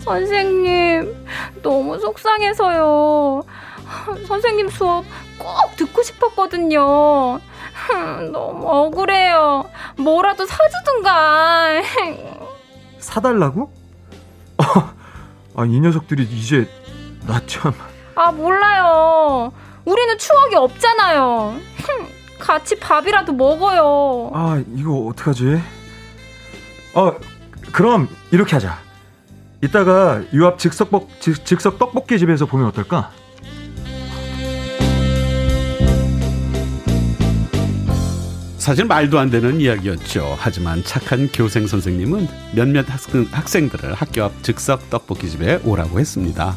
[0.00, 1.14] 선생님,
[1.62, 3.42] 너무 속상해서요.
[4.28, 5.04] 선생님 수업
[5.38, 7.40] 꼭 듣고 싶었거든요.
[8.32, 9.68] 너무 억울해요.
[9.98, 11.82] 뭐라도 사주든가.
[12.98, 13.72] 사달라고?
[14.58, 16.68] 아, 이 녀석들이 이제
[17.26, 17.72] 나 참.
[18.14, 19.52] 아, 몰라요.
[19.84, 21.54] 우리는 추억이 없잖아요.
[22.38, 24.30] 같이 밥이라도 먹어요.
[24.34, 25.60] 아, 이거 어떡하지?
[26.94, 27.12] 어,
[27.72, 28.78] 그럼 이렇게 하자.
[29.62, 33.10] 이따가 유압 즉석, 즉, 즉석 떡볶이 집에서 보면 어떨까?
[38.66, 40.34] 사실 말도 안 되는 이야기였죠.
[40.40, 42.26] 하지만 착한 교생 선생님은
[42.56, 46.56] 몇몇 학생, 학생들을 학교 앞 즉석 떡볶이집에 오라고 했습니다.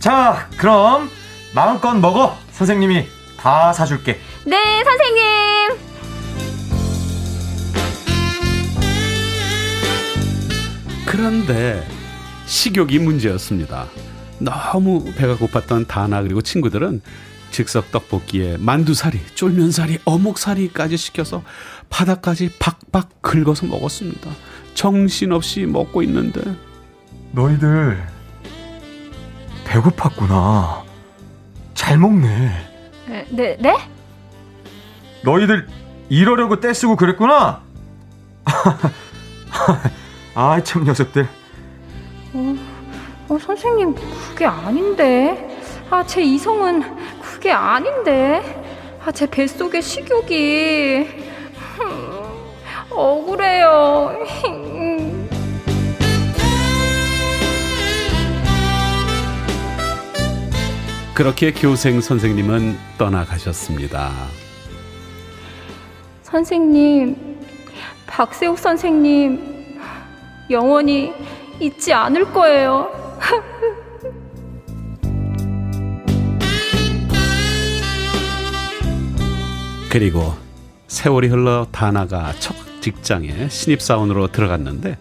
[0.00, 1.08] 자, 그럼
[1.54, 2.36] 마음껏 먹어.
[2.50, 3.06] 선생님이
[3.38, 4.20] 다 사줄게.
[4.44, 5.78] 네, 선생님.
[11.06, 11.88] 그런데
[12.44, 13.86] 식욕이 문제였습니다.
[14.40, 17.00] 너무 배가 고팠던 다나 그리고 친구들은
[17.52, 21.42] 즉석 떡볶이에 만두사리, 쫄면사리, 어묵사리까지 시켜서
[21.90, 24.30] 바닥까지 박박 긁어서 먹었습니다.
[24.74, 26.40] 정신없이 먹고 있는데
[27.32, 28.02] 너희들
[29.66, 30.82] 배고팠구나.
[31.74, 32.28] 잘 먹네.
[33.06, 33.56] 네, 네?
[33.60, 33.76] 네?
[35.24, 35.68] 너희들
[36.08, 37.62] 이러려고 떼쓰고 그랬구나.
[40.34, 41.28] 아, 참 녀석들.
[42.34, 42.56] 어,
[43.28, 45.48] 어, 선생님, 그게 아닌데.
[45.90, 46.82] 아, 제 이성은
[47.42, 48.40] 그게 아닌데.
[49.04, 51.08] 아, 제 뱃속의 식욕이.
[51.76, 54.16] 흠, 억울해요.
[61.14, 64.12] 그렇게 교생 선생님은 떠나가셨습니다.
[66.22, 67.40] 선생님,
[68.06, 69.80] 박세욱 선생님,
[70.48, 71.12] 영원히
[71.58, 73.18] 잊지 않을 거예요.
[79.92, 80.32] 그리고
[80.86, 84.96] 세월이 흘러 다나가 첫 직장에 신입사원으로 들어갔는데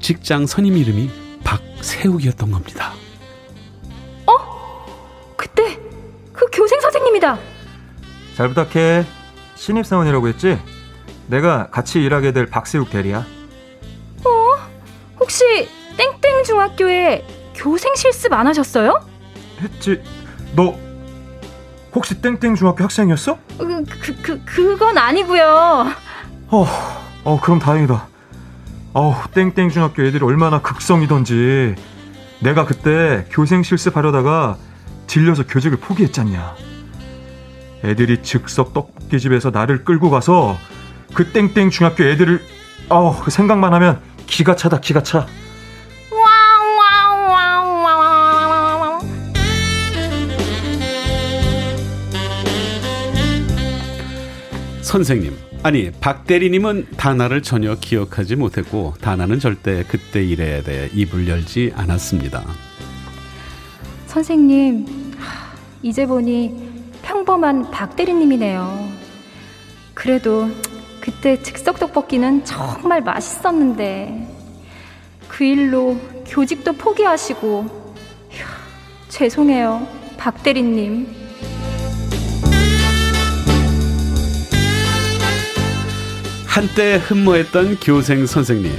[0.00, 1.10] 직장 선임 이름이
[1.44, 2.94] 박세욱이었던 겁니다.
[5.36, 5.78] 그때
[6.32, 7.38] 그 교생 선생님이다.
[8.34, 9.04] 잘 부탁해.
[9.56, 10.58] 신입사원이라고 했지?
[11.26, 13.26] 내가 같이 일하게 될 박세욱 대리야.
[15.20, 15.44] 혹시
[15.98, 19.06] 땡땡 중학교에 교생 실습 안 하셨어요?
[19.60, 20.02] 했지.
[20.56, 20.74] 너
[21.94, 23.38] 혹시 땡땡 중학교 학생이었어?
[23.56, 25.92] 그, 그, 그 그건 아니고요.
[26.48, 26.66] 어,
[27.24, 28.08] 어 그럼 다행이다.
[28.92, 31.74] 어우, 땡땡 중학교 애들이 얼마나 극성이던지.
[32.40, 34.56] 내가 그때 교생 실습하려다가
[35.06, 36.54] 질려서 교직을 포기했잖냐.
[37.84, 40.56] 애들이 즉석 떡볶이집에서 나를 끌고 가서
[41.14, 42.42] 그 땡땡 중학교 애들을
[43.22, 45.26] 그 생각만 하면 기가 차다 기가 차.
[54.94, 61.72] 선생님, 아니 박 대리님은 다나를 전혀 기억하지 못했고 다나는 절대 그때 일에 대해 입을 열지
[61.74, 62.44] 않았습니다.
[64.06, 64.86] 선생님,
[65.18, 65.52] 하,
[65.82, 66.54] 이제 보니
[67.02, 68.88] 평범한 박 대리님이네요.
[69.94, 70.48] 그래도
[71.00, 74.28] 그때 즉석 떡볶이는 정말 맛있었는데
[75.26, 77.66] 그 일로 교직도 포기하시고
[78.30, 78.46] 휴,
[79.08, 81.23] 죄송해요, 박 대리님.
[86.54, 88.70] 한때 흠모했던 교생 선생님.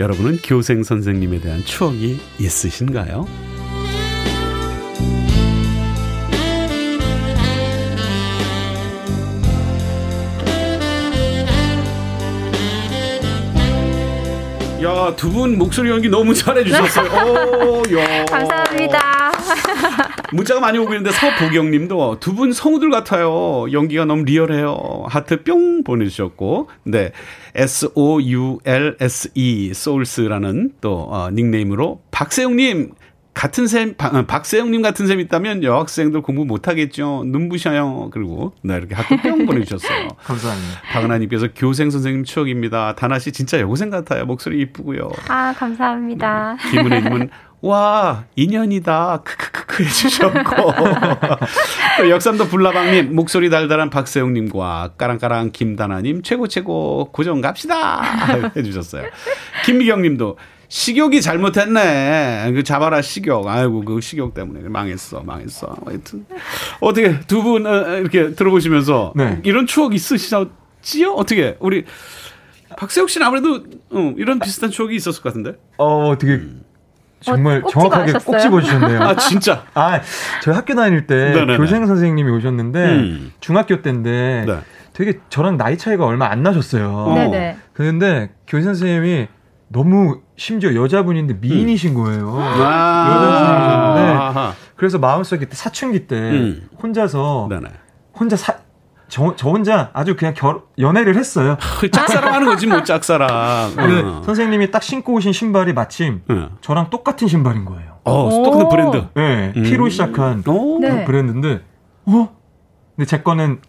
[0.00, 3.26] 여러분은 교생 선생님에 대한 추억이 있으신가요?
[14.82, 17.08] 야, 두 분 목소리 연기 너무 잘해주셨어요.
[17.32, 18.24] 오, 야.
[18.26, 19.15] 감사합니다.
[20.32, 23.66] 문자가 많이 오고 있는데 서보경 님도 두 분 성우들 같아요.
[23.72, 25.04] 연기가 너무 리얼해요.
[25.08, 27.12] 하트 뿅 보내주셨고, 네.
[28.36, 32.92] S-O-U-L-S-E, 소울스라는 또, 어, 닉네임으로 박세욱 님,
[33.36, 37.24] 같은 쌤, 박, 박세욱 님 같은 쌤 있다면 여학생들 공부 못하겠죠.
[37.26, 38.08] 눈부셔요.
[38.10, 40.08] 그리고, 네, 이렇게 하트 뿅 보내주셨어요.
[40.24, 40.80] 감사합니다.
[40.90, 42.94] 박은하님께서 교생 선생님 추억입니다.
[42.94, 44.24] 다나 씨 진짜 여고생 같아요.
[44.24, 45.10] 목소리 이쁘고요.
[45.28, 46.56] 아, 감사합니다.
[46.70, 47.28] 김은혜님은
[47.60, 49.20] 와, 인연이다.
[49.22, 50.72] 크크크크 해주셨고.
[51.98, 58.00] 또 역삼도 불나방님, 목소리 달달한 박세영님과 까랑까랑 김다나님, 최고 최고 고정 갑시다.
[58.56, 59.04] 해주셨어요.
[59.66, 62.50] 김미경님도 식욕이 잘못했네.
[62.54, 63.46] 그 잡아라 식욕.
[63.46, 65.76] 아이고 그 식욕 때문에 망했어, 망했어.
[65.84, 66.26] 하여튼
[66.80, 69.40] 어떻게 두분 어, 이렇게 들어보시면서 네.
[69.44, 71.12] 이런 추억 있으시지요?
[71.16, 71.84] 어떻게 우리
[72.76, 75.58] 박세욱 씨는 아무래도 어, 이런 비슷한 추억이 있었을 것 같은데.
[75.78, 76.42] 어, 되게
[77.20, 78.12] 정말 어, 꼭 정확하게?
[78.24, 79.00] 꼭 집어주셨네요.
[79.02, 79.64] 아 진짜.
[79.74, 80.00] 아,
[80.42, 81.56] 저희 학교 다닐 때 네네네.
[81.56, 83.32] 교생 선생님이 오셨는데 음.
[83.40, 84.58] 중학교 때인데 네.
[84.92, 86.90] 되게 저랑 나이 차이가 얼마 안 나셨어요.
[86.90, 87.14] 어.
[87.14, 87.56] 네네.
[87.72, 89.28] 그런데 교생 선생님이
[89.68, 92.36] 너무 심지어 여자분인데 미인이신 거예요.
[92.38, 93.96] 아.
[93.96, 94.56] 여자분이셨는데.
[94.76, 96.68] 그래서 마음속에 사춘기 때 음.
[96.82, 97.68] 혼자서 네네.
[98.18, 98.54] 혼자 사,
[99.08, 101.56] 저, 저 혼자 아주 그냥 결, 연애를 했어요.
[101.80, 103.28] 그 짝사랑 하는 거지 뭐 짝사랑.
[103.30, 104.22] 어.
[104.24, 106.50] 선생님이 딱 신고 오신 신발이 마침 어.
[106.60, 107.96] 저랑 똑같은 신발인 거예요.
[108.04, 108.68] 어, 똑같은 오.
[108.68, 109.04] 브랜드.
[109.14, 109.62] 네, 음.
[109.64, 110.78] T로 시작한 오.
[110.78, 111.04] 네.
[111.04, 111.62] 브랜드인데,
[112.06, 112.28] 어?
[112.94, 113.60] 근데 제 거는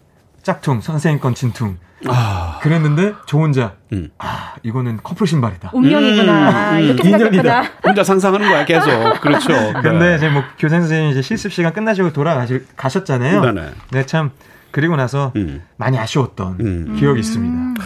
[0.42, 1.76] 짝퉁, 선생님 건 진퉁.
[2.06, 2.58] 아.
[2.62, 4.10] 그랬는데 저 혼자 음.
[4.18, 4.37] 아
[4.68, 5.70] 이거는 커플 신발이다.
[5.72, 6.72] 운명이구나.
[6.72, 7.30] 음, 이렇게 인연이다.
[7.30, 7.62] 생각했구나.
[7.84, 9.20] 혼자 상상하는 거야 계속.
[9.20, 9.48] 그렇죠.
[9.82, 10.16] 근데 네.
[10.16, 13.40] 이제 뭐 교생 선생님 이제 실습 시간 끝나시고 돌아가시 가셨잖아요.
[13.40, 13.70] 네네.
[13.92, 14.30] 네, 참
[14.70, 15.62] 그리고 나서 음.
[15.76, 16.96] 많이 아쉬웠던 음.
[16.98, 17.82] 기억이 있습니다.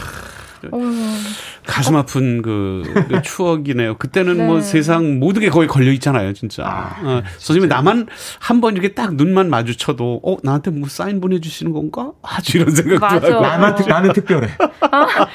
[1.63, 3.97] 어, 가슴 아픈 그, 그 추억이네요.
[3.97, 4.47] 그때는 네.
[4.47, 6.65] 뭐 세상 모든 게 거의 걸려 있잖아요, 진짜.
[7.03, 8.07] 어, 선생님이 나만
[8.41, 12.13] 한 번 이렇게 딱 눈만 마주쳐도 어 나한테 뭐 사인 보내주시는 건가?
[12.23, 13.27] 아주 이런 생각도 맞아.
[13.35, 13.41] 하고.
[13.41, 14.49] 나는, 특- 나는 특별해.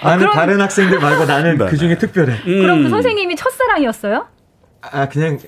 [0.03, 1.65] 나는 그럼- 다른 학생들 말고 나는 네.
[1.67, 2.41] 그 중에 특별해.
[2.43, 2.83] 그럼 음.
[2.83, 4.27] 그 선생님이 첫사랑이었어요?
[4.81, 5.39] 아 그냥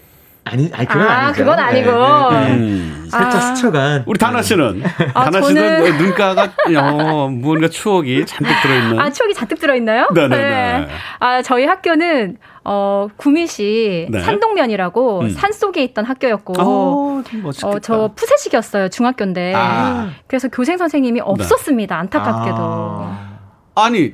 [0.52, 1.40] 아니 아니 그건 아, 아니죠.
[1.44, 1.92] 그건 아니고.
[1.92, 3.08] 음.
[3.10, 3.42] 살짝 아.
[3.56, 4.04] 스쳐간.
[4.06, 4.84] 우리 다나 씨는
[5.14, 9.00] 아, 다나 씨는 저는- 눈가가 어, 무언가 추억이 잔뜩 들어있는.
[9.00, 10.08] 아, 추억이 잔뜩 들어있나요?
[10.14, 10.88] 네네네.
[11.20, 14.20] 아, 저희 학교는, 어, 구미시 네.
[14.22, 15.30] 산동면이라고 음.
[15.30, 17.68] 산 속에 있던 학교였고, 어, 멋있겠다.
[17.68, 19.54] 어, 저 푸세식이었어요, 중학교인데.
[19.56, 20.10] 아.
[20.28, 22.58] 그래서 교생 선생님이 없었습니다, 안타깝게도.
[22.60, 23.30] 아.
[23.76, 24.14] 아니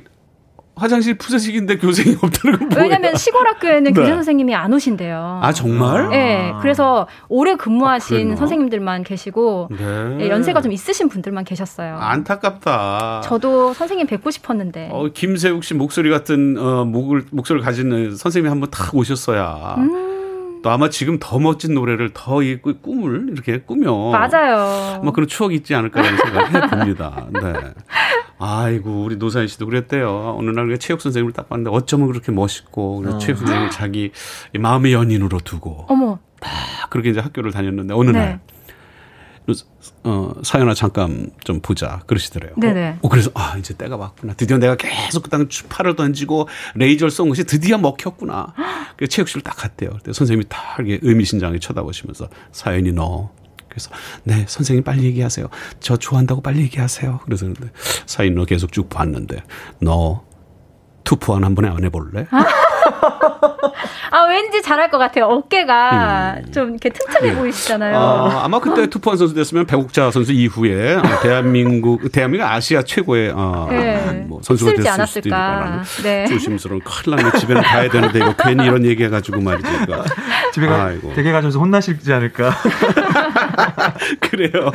[0.76, 2.82] 화장실 푸세식인데 교생이 없다는 건 뭐예요?
[2.82, 3.98] 왜냐면 시골 학교에는 네.
[3.98, 5.40] 교생 선생님이 안 오신대요.
[5.42, 6.10] 아 정말?
[6.10, 8.36] 네, 그래서 오래 근무하신 그랬나?
[8.36, 10.16] 선생님들만 계시고, 네.
[10.20, 11.96] 예, 연세가 좀 있으신 분들만 계셨어요.
[11.96, 13.22] 안타깝다.
[13.24, 14.90] 저도 선생님 뵙고 싶었는데.
[14.92, 19.76] 어, 김세욱 씨 목소리 같은 어, 목을 목소리를 가진 선생님이 한번 탁 오셨어야.
[19.78, 20.60] 음.
[20.62, 24.10] 또 아마 지금 더 멋진 노래를 더 이 꿈을 이렇게 꾸며.
[24.10, 24.98] 맞아요.
[25.00, 27.26] 아마 그런 추억이 있지 않을까라는 생각을 해봅니다.
[27.32, 27.40] 네.
[28.38, 30.36] 아이고 우리 노사연 씨도 그랬대요.
[30.38, 34.12] 어느 날 체육 선생님을 딱 봤는데 어쩌면 그렇게 멋있고 그래서 체육 선생님을 자기
[34.58, 38.18] 마음의 연인으로 두고 어머, 딱 그렇게 이제 학교를 다녔는데 어느 네.
[38.18, 38.40] 날
[40.02, 42.52] 어, 사연아 잠깐 좀 보자 그러시더래요.
[42.56, 42.98] 네네.
[43.02, 44.34] 어, 그래서 아 이제 때가 왔구나.
[44.34, 48.54] 드디어 내가 계속 그 땅 팔을 던지고 레이저를 쏜 것이 드디어 먹혔구나.
[48.96, 49.90] 그래서 체육실을 딱 갔대요.
[49.90, 53.30] 그때 선생님이 딱 이렇게 의미심장하게 쳐다보시면서 사연이 너.
[53.76, 53.90] 그래서
[54.24, 55.48] 네 선생님 빨리 얘기하세요.
[55.80, 57.20] 저 좋아한다고 빨리 얘기하세요.
[57.24, 57.46] 그래서
[58.34, 59.42] 너 계속 쭉 봤는데
[59.80, 60.24] 너
[61.04, 62.26] 투포한 한 번에 안 해볼래?
[64.10, 65.26] 아, 왠지 잘할 것 같아요.
[65.26, 67.96] 어깨가 좀 이렇게 튼튼해 보이시잖아요.
[67.96, 73.66] 어, 아마 그때 투포한 선수 됐으면 배국자 선수 이후에 어, 대한민국 대한민국 아시아 최고의 어,
[73.70, 74.24] 네.
[74.26, 75.58] 뭐 선수가 됐을 수도 있는 않았을까.
[75.58, 76.26] 거라는 네.
[76.26, 80.04] 조심스러운 큰일 났네 집에는 가야 되는데 이거 괜히 이런 얘기해가지고 말이지 이거.
[80.54, 80.90] 집에 가.
[81.14, 82.52] 댁에 가셔서 혼나시지 않을까.
[84.20, 84.70] 그래요.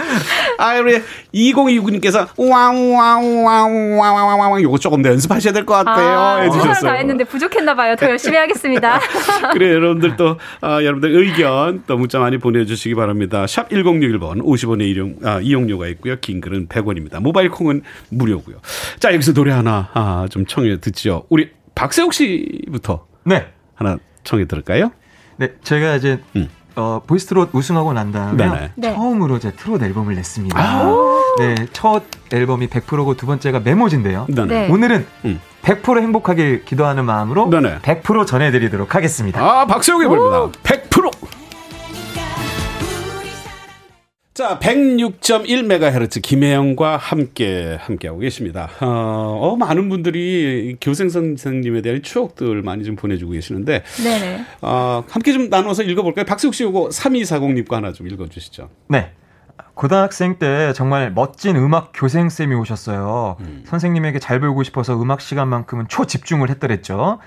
[0.58, 1.02] 아 우리
[1.34, 6.92] 2029님께서 와우와우와우와우와우 요거 조금 더 연습하셔야 될 것 같아요 아, 최선을 해주셨어요.
[6.92, 7.96] 다 했는데 부족했나 봐요.
[7.96, 9.00] 더 열심히 하겠습니다.
[9.54, 13.48] 그래 여러분들 또 아, 여러분들 의견 또 문자 많이 보내주시기 바랍니다.
[13.48, 16.20] 샵 1061번 50원의 이용, 아, 이용료가 있고요.
[16.20, 17.22] 긴 글은 100원입니다.
[17.22, 18.58] 모바일 콩은 무료고요.
[19.00, 21.26] 자 여기서 노래 하나 아, 좀 청해 듣죠.
[21.30, 23.48] 우리 박세욱 씨부터 네.
[23.76, 24.92] 하나 청해 들을까요?
[25.38, 26.50] 네, 제가 이제 음.
[26.76, 28.72] 어, 보이스트롯 우승하고 난 다음에 네네.
[28.76, 28.96] 네.
[28.96, 30.60] 처음으로 제 트롯 앨범을 냈습니다.
[30.60, 30.96] 아.
[31.40, 34.26] 네, 첫 앨범이 100%고 두 번째가 메모지인데요.
[34.30, 34.68] 네네.
[34.68, 34.72] 네.
[34.72, 35.40] 오늘은 음.
[35.64, 37.80] 100% 행복하길 기도하는 마음으로 네네.
[37.80, 39.42] 100% 전해드리도록 하겠습니다.
[39.42, 40.50] 아, 박세욱이 부릅니다.
[44.34, 48.70] 자, 106.1MHz 김혜영과 함께, 함께하고 계십니다.
[48.80, 54.46] 어, 어, 많은 분들이 교생 선생님에 대한 추억들 많이 좀 보내주고 계시는데, 네네.
[54.62, 56.24] 어, 함께 좀 나눠서 읽어볼까요?
[56.24, 58.70] 박세욱 씨 요거 3240님 거 하나 좀 읽어주시죠.
[58.88, 59.12] 네.
[59.74, 63.38] 고등학생 때 정말 멋진 음악 교생쌤이 오셨어요.
[63.66, 67.20] 선생님에게 잘 배우고 싶어서 음악 시간만큼은 초집중을 했더랬죠.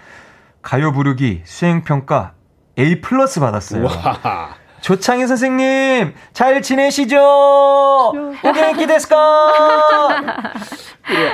[0.63, 2.33] 가요 부르기, 수행평가
[2.79, 3.85] A 플러스 받았어요.
[3.85, 4.64] 와.
[4.85, 7.17] 조창희 선생님, 잘 지내시죠?
[8.45, 9.17] 오겐키 데스까?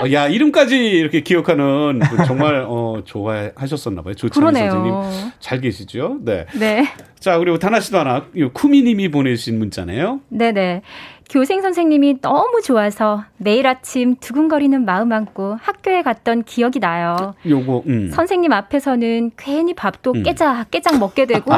[0.02, 4.14] 어, 야 이름까지 이렇게 기억하는 분 정말 어, 좋아하셨었나 봐요.
[4.14, 4.70] 조찬희 그러네요.
[4.70, 6.18] 선생님 잘 계시죠?
[6.20, 6.46] 네.
[6.54, 6.86] 네.
[7.18, 10.20] 자 그리고 다나 씨도 하나 이 쿠미님이 보내주신 문자네요.
[10.28, 10.82] 네네.
[11.30, 17.36] 교생 선생님이 너무 좋아서 매일 아침 두근거리는 마음 안고 학교에 갔던 기억이 나요.
[17.48, 18.10] 요거 음.
[18.10, 20.22] 선생님 앞에서는 괜히 밥도 음.
[20.24, 21.52] 깨작 깨작 먹게 되고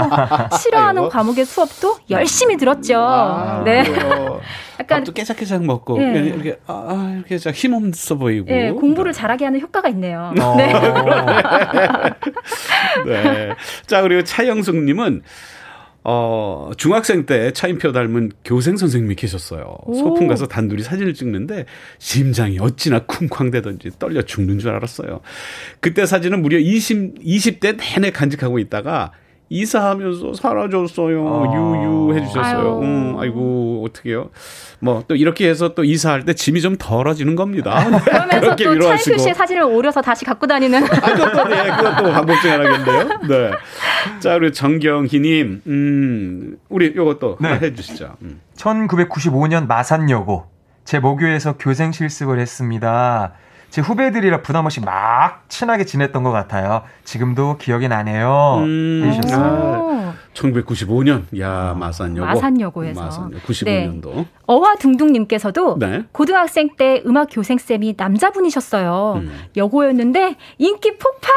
[0.61, 1.11] 싫어하는 아이고.
[1.11, 2.99] 과목의 수업도 열심히 들었죠.
[2.99, 3.83] 아, 네.
[4.79, 6.21] 약간 밥도 깨작깨작 먹고 예.
[6.21, 8.49] 이렇게 아, 아, 이렇게 자 힘없어 보이고.
[8.51, 10.35] 예, 공부를 잘하게 하는 효과가 있네요.
[10.39, 10.57] 어.
[10.57, 10.71] 네.
[13.07, 13.55] 네.
[13.87, 15.23] 자, 그리고 차영숙님은
[16.05, 19.77] 어, 중학생 때 차인표 닮은 교생 선생님이 계셨어요.
[19.85, 19.95] 오.
[19.95, 21.67] 소풍 가서 단둘이 사진을 찍는데
[21.99, 25.21] 심장이 어찌나 쿵쾅대던지 떨려 죽는 줄 알았어요.
[25.81, 29.13] 그때 사진은 무려 20, 20대 내내 간직하고 있다가
[29.53, 31.29] 이사하면서 사라졌어요.
[31.29, 31.55] 아.
[31.55, 32.57] 유유 해주셨어요.
[32.57, 32.81] 아유.
[32.83, 34.31] 음, 아이고, 어떡해요.
[34.81, 37.85] 뭐, 또 이렇게 해서 또 이사할 때 짐이 좀 덜어지는 겁니다.
[38.01, 39.05] 그러면서 그렇게 또 위로하시고.
[39.05, 43.09] 차인표 씨의 사진을 오려서 다시 갖고 다니는 아, 그것도, 네, 그것도 방법 중 하나겠는데요.
[43.29, 43.51] 네.
[44.21, 47.59] 자, 우리 정경희님, 음, 우리 요것도 네.
[47.61, 48.17] 해주시죠.
[48.23, 48.41] 음.
[48.57, 50.47] 1995년 마산여고
[50.85, 53.35] 제 모교에서 교생 실습을 했습니다.
[53.73, 56.83] 제 후배들이라 부담 없이 막 친하게 지냈던 것 같아요.
[57.05, 58.59] 지금도 기억이 나네요.
[58.59, 59.03] 음.
[59.07, 59.81] 해주셨어요.
[59.81, 60.13] 오.
[60.35, 62.27] 1995년, 야, 마산여고.
[62.27, 63.03] 마산여고에서.
[63.03, 64.27] 마산여고, 95년도.
[64.47, 66.05] 어화 둥둥님께서도 네.
[66.13, 69.15] 고등학생 때 음악 교생 쌤이 남자분이셨어요.
[69.23, 69.41] 음.
[69.57, 71.33] 여고였는데 인기 폭발!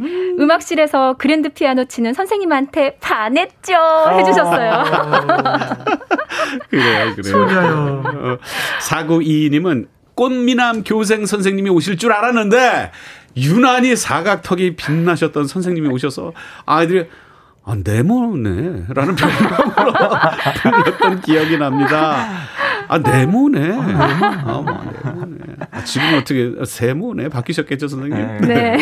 [0.00, 0.50] 음.
[0.50, 3.72] 악실에서 그랜드 피아노 치는 선생님한테 반했죠.
[4.12, 4.84] 해주셨어요.
[6.68, 7.22] 그래요, 그래요.
[7.22, 8.02] 소녀요.
[8.04, 8.38] 어,
[8.82, 9.86] 4922님은
[10.18, 12.90] 꽃미남 교생 선생님이 오실 줄 알았는데,
[13.36, 16.32] 유난히 사각턱이 빛나셨던 선생님이 오셔서
[16.66, 17.06] 아이들이
[17.64, 18.86] 아, 네모네.
[18.88, 19.92] 라는 별명으로
[20.62, 22.26] 불렀던 기억이 납니다.
[22.88, 23.72] 아, 네모네.
[23.72, 24.64] 아, 뭐,
[25.04, 25.36] 네모네.
[25.70, 27.28] 아, 지금 어떻게, 세모네.
[27.28, 28.40] 바뀌셨겠죠, 선생님?
[28.40, 28.46] 네.
[28.48, 28.78] 네.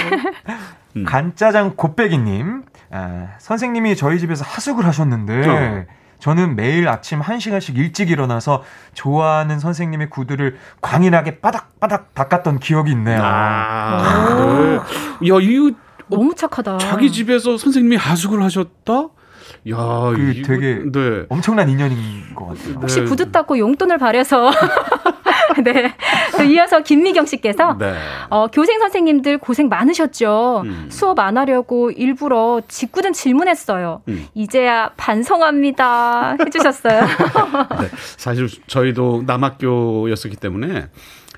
[0.97, 1.05] 음.
[1.05, 2.62] 간짜장 곱빼기님,
[2.93, 5.84] 아, 선생님이 저희 집에서 하숙을 하셨는데, 어.
[6.19, 8.62] 저는 매일 아침 1시간씩 일찍 일어나서
[8.95, 13.21] 좋아하는 선생님의 구두를 광인하게 바닥바닥 닦았던 기억이 있네요.
[13.23, 14.77] 아, 네.
[15.29, 15.71] 야, 이거
[16.09, 16.79] 너무 착하다.
[16.79, 19.09] 자기 집에서 선생님이 하숙을 하셨다?
[19.71, 19.77] 야,
[20.14, 21.25] 그 이거, 되게 네.
[21.29, 22.75] 엄청난 인연인 것 같아요.
[22.81, 23.07] 혹시 네.
[23.07, 24.51] 구두 닦고 용돈을 바래서.
[25.65, 25.93] 네.
[26.37, 27.95] 또 이어서 김미경 씨께서 네.
[28.29, 30.63] 어, 교생 선생님들 고생 많으셨죠.
[30.65, 30.87] 음.
[30.91, 34.03] 수업 안 하려고 일부러 짓궂은 질문했어요.
[34.09, 34.27] 음.
[34.35, 36.37] 이제야 반성합니다.
[36.45, 37.01] 해주셨어요.
[37.81, 37.89] 네.
[38.17, 40.89] 사실 저희도 남학교였었기 때문에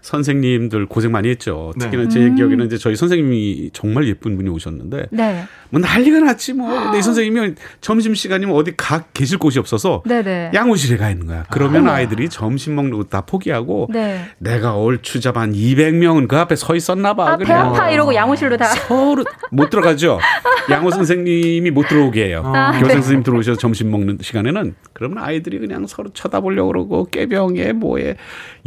[0.01, 1.73] 선생님들 고생 많이 했죠.
[1.77, 1.85] 네.
[1.85, 2.35] 특히나 제 음.
[2.35, 5.45] 기억에는 이제 저희 선생님이 정말 예쁜 분이 오셨는데 네.
[5.71, 6.69] 뭐 난리가 났지 뭐.
[6.85, 10.53] 근데 이 선생님이 점심 시간이면 어디 가 계실 곳이 없어서 네네.
[10.55, 11.45] 양호실에 가 있는 거야.
[11.51, 14.27] 그러면 아 이들이 점심 먹는 거 다 포기하고 네.
[14.39, 17.33] 내가 얼추 잡아 한 200명은 그 앞에 서 있었나 봐.
[17.33, 17.69] 아, 배 그냥.
[17.69, 18.67] 아파 이러고 양호실로 다.
[18.67, 20.19] 서로 못 들어가죠.
[20.71, 22.43] 양호 선생님이 못 들어오게 해요.
[22.55, 22.95] 아, 교생 네.
[22.95, 28.17] 선생님 들어오셔서 점심 먹는 시간에는 그러면 아이들이 그냥 서로 쳐다보려고 그러고 깨병에 뭐에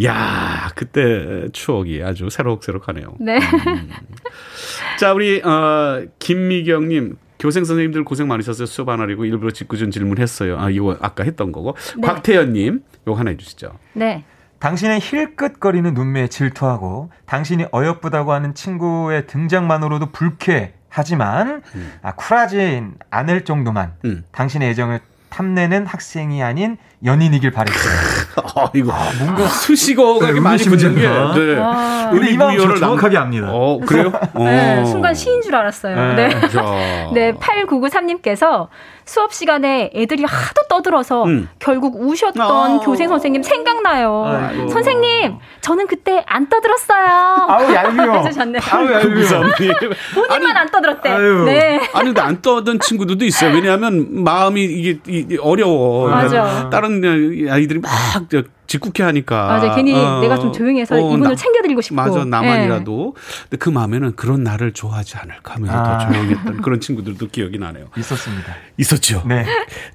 [0.03, 3.13] 야 그때 추억이 아주 새록새록하네요.
[3.19, 3.39] 네.
[4.99, 8.67] 자 우리 어, 김미경 님 교생 선생님들 고생 많으셨어요.
[8.67, 10.59] 수업 안 하려고 일부러 짓궂은 질문했어요.
[10.59, 11.75] 아 이거 아까 했던 거고.
[11.97, 12.07] 네.
[12.07, 13.71] 곽태연님 이거 하나 해주시죠.
[13.93, 14.23] 네.
[14.59, 21.63] 당신의 힐끗거리는 눈매에 질투하고 당신이 어여쁘다고 하는 친구의 등장만으로도 불쾌하지만
[22.03, 24.23] 아, 쿨하진 않을 정도만 음.
[24.31, 27.93] 당신의 애정을 탐내는 학생이 아닌 연인이길 바랬어요.
[28.55, 31.07] 아 이거 뭔가 수식어가 네, 많이 붙는 게.
[31.07, 31.33] 음료수입니다.
[31.33, 31.59] 네.
[31.59, 32.09] 와.
[32.11, 33.47] 근데 이 마음 의미부여를 저 정확하게 압니다.
[33.51, 34.11] 어 그래요?
[34.35, 34.85] 네, 어.
[34.85, 35.95] 순간 시인 줄 알았어요.
[36.15, 36.27] 네.
[36.29, 36.49] 네.
[36.49, 36.61] 자.
[37.13, 38.67] 네, 8993님께서
[39.05, 41.49] 수업 시간에 애들이 하도 떠들어서 음.
[41.59, 42.79] 결국 우셨던 아.
[42.83, 44.25] 교생 선생님 생각나요.
[44.25, 44.69] 아이고.
[44.69, 47.07] 선생님, 저는 그때 안 떠들었어요.
[47.07, 48.17] 아우 얄미워.
[48.25, 48.61] 해주셨네요.
[48.71, 49.27] 아우 얄미워.
[50.13, 51.09] 본인만 안 떠들었대.
[51.09, 51.43] 아유.
[51.45, 51.81] 네.
[51.93, 53.53] 아니 근데 안 떠던 친구들도 있어요.
[53.53, 56.09] 왜냐하면 마음이 이게, 이게 어려워.
[56.09, 56.69] 맞아.
[56.69, 56.90] 다른
[57.49, 57.89] 아이들이 막
[58.29, 59.47] 저, 짓궂게 하니까.
[59.47, 61.95] 맞아, 괜히 어, 내가 좀 조용히 해서 어, 이분을 나- 챙겨드리고 싶고.
[61.95, 62.25] 맞아, 네.
[62.29, 63.15] 나만이라도.
[63.43, 65.97] 근데 그 마음에는 그런 나를 좋아하지 않을까 하면서 아.
[65.97, 67.87] 더 조용했던 그런 친구들도 기억이 나네요.
[67.97, 68.55] 있었습니다.
[68.77, 69.23] 있었죠.
[69.27, 69.45] 네.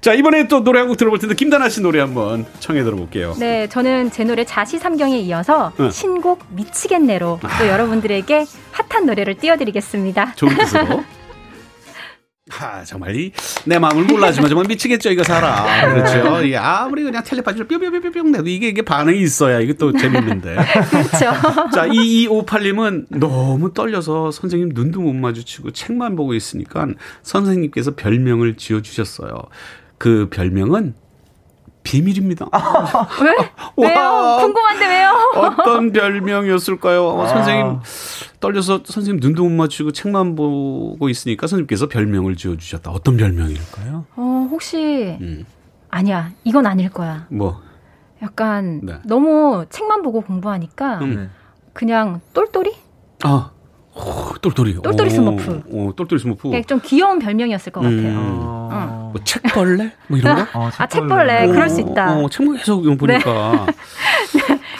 [0.01, 3.33] 자, 이번에 또 노래 한 곡 들어볼 텐데 김다나 씨 노래 한번 청해 들어볼게요.
[3.39, 5.89] 네, 저는 제 노래 자시삼경에 이어서 응.
[5.89, 7.57] 신곡 미치겠네로 아.
[7.59, 10.33] 또 여러분들에게 핫한 노래를 띄워드리겠습니다.
[10.35, 11.03] 좋은 뜻으로.
[12.49, 13.31] 하, 정말 이
[13.65, 15.65] 내 마음을 몰라주면 정말 미치겠죠 이거 사람.
[15.93, 16.41] 그렇죠?
[16.43, 20.55] 이게 아무리 그냥 텔레파시로 뿅뿅뿅뿅 내도 이게 이게 반응이 있어야 이게 또 재밌는데.
[20.89, 21.17] 그렇죠.
[21.73, 26.87] 자 2258님은 너무 떨려서 선생님 눈도 못 마주치고 책만 보고 있으니까
[27.23, 29.41] 선생님께서 별명을 지어주셨어요.
[29.97, 30.93] 그 별명은
[31.87, 32.47] 비밀입니다.
[33.77, 33.87] 왜?
[33.87, 34.37] 왜요?
[34.41, 35.11] 궁금한데 왜요?
[35.35, 37.07] 어떤 별명이었을까요?
[37.07, 37.79] 어, 선생님
[38.41, 42.91] 떨려서 선생님 눈도 못 맞추고 책만 보고 있으니까 선생님께서 별명을 지어주셨다.
[42.91, 44.05] 어떤 별명일까요?
[44.17, 45.45] 어, 혹시 음.
[45.89, 46.31] 아니야.
[46.43, 47.25] 이건 아닐 거야.
[47.29, 47.61] 뭐
[48.21, 48.95] 약간 네.
[49.05, 51.31] 너무 책만 보고 공부하니까 음.
[51.71, 52.75] 그냥 똘똘이?
[53.23, 53.51] 아,
[53.97, 54.75] 오, 똘똘이.
[54.81, 55.63] 똘똘이 오, 스머프.
[55.71, 56.43] 오, 똘똘이 스머프.
[56.49, 58.13] 그냥 좀 귀여운 별명이었을 것 같아요.
[58.71, 59.09] 어.
[59.13, 59.91] 뭐 책벌레?
[60.07, 60.59] 뭐 이런 거?
[60.59, 61.47] 어, 아, 책벌레.
[61.47, 62.17] 그럴 수 있다.
[62.17, 63.65] 어, 책만 계속 보니까.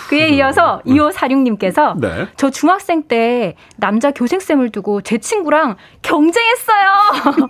[0.07, 2.27] 그에 이어서 2546님께서 네.
[2.35, 6.87] 저 중학생 때 남자 교생쌤을 두고 제 친구랑 경쟁했어요.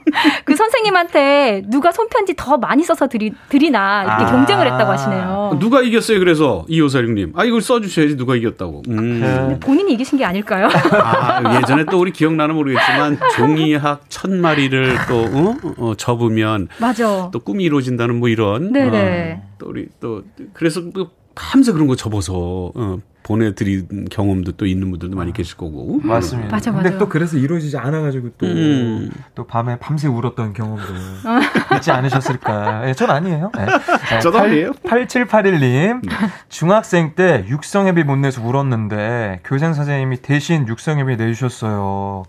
[0.45, 4.31] 그 선생님한테 누가 손편지 더 많이 써서 드리, 드리나 이렇게 아.
[4.31, 5.57] 경쟁을 했다고 하시네요.
[5.59, 6.19] 누가 이겼어요?
[6.19, 7.37] 그래서 2546님.
[7.37, 8.83] 아 이걸 써주셔야지 누가 이겼다고.
[8.89, 9.19] 음.
[9.21, 9.59] 네.
[9.59, 10.67] 본인이 이기신 게 아닐까요?
[11.03, 15.55] 아, 예전에 또 우리 기억나는 모르겠지만 종이학 천 마리를 또 어?
[15.77, 17.29] 어, 접으면 맞아.
[17.31, 18.71] 또 꿈이 이루어진다는 뭐 이런.
[18.71, 19.41] 네네.
[19.41, 24.89] 어, 또 우리 또 그래서 또 밤새 그런 거 접어서 어, 보내드린 경험도 또 있는
[24.89, 25.99] 분들도 많이 계실 거고.
[26.01, 26.49] 맞습니다.
[26.49, 26.97] 맞아, 근데 맞아.
[26.97, 29.11] 또 그래서 이루어지지 않아가지고 또, 음.
[29.35, 30.83] 또 밤에 밤새 울었던 경험도
[31.77, 32.89] 있지 않으셨을까.
[32.89, 33.51] 예, 전 아니에요.
[33.55, 33.65] 네.
[34.11, 34.71] 네, 저도 아니에요.
[34.83, 36.01] 8781님.
[36.49, 42.23] 중학생 때 육성회비 못 내서 울었는데 교생 선생님이 대신 육성회비 내주셨어요.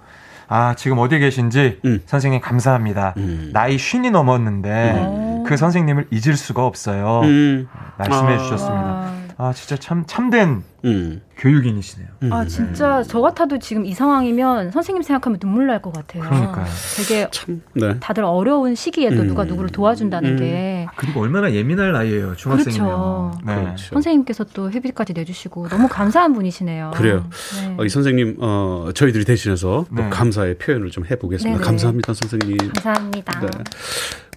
[0.48, 2.00] 아, 지금 어디 계신지 음.
[2.06, 3.14] 선생님 감사합니다.
[3.18, 3.50] 음.
[3.52, 7.20] 나이 쉰이 넘었는데 그 선생님을 잊을 수가 없어요.
[7.24, 7.68] 음.
[7.98, 8.38] 말씀해 아.
[8.38, 9.27] 주셨습니다.
[9.38, 9.48] 와.
[9.48, 11.22] 아, 진짜 참, 참된 음.
[11.36, 12.08] 교육인이시네요.
[12.24, 12.32] 음.
[12.32, 16.24] 아 진짜 저 같아도 지금 이 상황이면 선생님 생각하면 눈물 날 것 같아요.
[16.24, 16.66] 그러니까요.
[16.96, 17.62] 되게 참.
[17.74, 17.98] 네.
[18.00, 19.28] 다들 어려운 시기에 또 음.
[19.28, 20.36] 누가 누구를 도와준다는 음.
[20.38, 22.88] 게 그리고 얼마나 예민할 나이에요, 중학생이면.
[22.88, 23.40] 그렇죠.
[23.46, 23.54] 네.
[23.54, 23.94] 그렇죠.
[23.94, 26.92] 선생님께서 또 회비까지 내주시고 너무 감사한 분이시네요.
[26.94, 27.24] 그래요.
[27.62, 27.74] 네.
[27.78, 30.08] 어, 이 선생님, 어, 저희들이 대신해서 또 네.
[30.10, 31.58] 감사의 표현을 좀 해보겠습니다.
[31.58, 31.64] 네네.
[31.64, 32.56] 감사합니다, 선생님.
[32.74, 33.40] 감사합니다.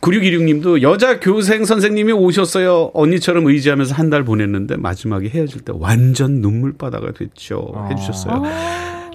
[0.01, 0.19] 네.
[0.19, 2.91] 9616님도 여자 교생 선생님이 오셨어요.
[2.93, 7.59] 언니처럼 의지하면서 한 달 보냈는데 마지막에 헤어질 때 완전 눈물바다가 됐죠.
[7.73, 7.87] 어.
[7.91, 8.33] 해주셨어요.
[8.33, 8.43] 어,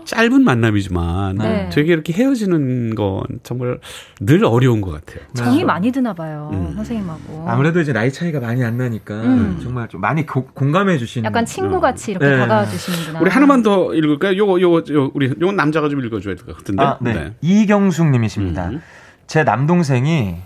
[0.07, 1.69] 짧은 만남이지만 네.
[1.71, 3.79] 되게 이렇게 헤어지는 건 정말
[4.21, 5.27] 늘 어려운 것 같아요.
[5.35, 6.73] 정이 많이 드나 봐요 음.
[6.77, 7.45] 선생님하고.
[7.47, 9.59] 아무래도 이제 나이 차이가 많이 안 나니까 음.
[9.63, 12.39] 정말 좀 많이 고- 공감해 주시는 약간 친구같이 이렇게 네.
[12.39, 13.21] 다가와 주시는구나.
[13.21, 14.37] 우리 하나만 더 읽을까요?
[14.37, 16.83] 요거, 요거, 요 우리, 요건 남자가 좀 읽어줘야 될 것 같은데.
[16.83, 17.35] 아, 네.
[17.43, 18.69] 이경숙 님이십니다.
[18.69, 18.81] 음.
[19.27, 20.37] 제 남동생이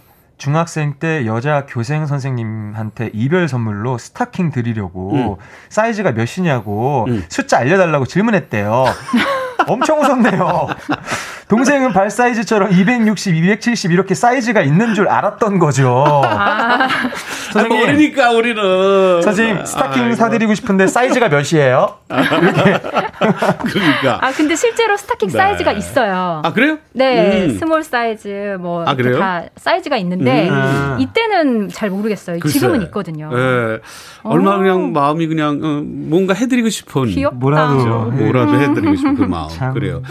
[0.40, 5.38] 중학생 때 여자 교생 선생님한테 이별 선물로 스타킹 드리려고
[5.68, 7.22] 사이즈가 몇이냐고 음.
[7.28, 8.86] 숫자 알려달라고 질문했대요.
[9.66, 10.68] 엄청 웃었네요.
[11.48, 16.04] 동생은 발 사이즈처럼 260, 270 이렇게 사이즈가 있는 줄 알았던 거죠.
[16.24, 19.20] 아, 아, 모르니까 우리는.
[19.22, 20.14] 선생님 스타킹 아이고.
[20.14, 21.96] 사드리고 싶은데 사이즈가 몇이에요?
[23.64, 24.18] 그러니까.
[24.20, 25.36] 아 근데 실제로 스타킹 네.
[25.36, 26.42] 사이즈가 있어요.
[26.44, 26.78] 아, 그래요?
[26.92, 27.58] 네, 음.
[27.58, 29.18] 스몰 사이즈 뭐 아, 그래요?
[29.18, 30.96] 다 사이즈가 있는데 음.
[31.00, 32.38] 이때는 잘 모르겠어요.
[32.40, 32.60] 글쎄.
[32.60, 33.30] 지금은 있거든요.
[33.32, 33.78] 예.
[34.22, 37.36] 얼마나 그냥 마음이 그냥 어, 뭔가 해드리고 싶은 귀엽다.
[37.38, 37.76] 뭐라도.
[38.12, 38.60] 뭐라도 음.
[38.60, 39.48] 해드리고 싶은 그 마음.
[39.60, 39.74] 참.
[39.74, 40.02] 그래요.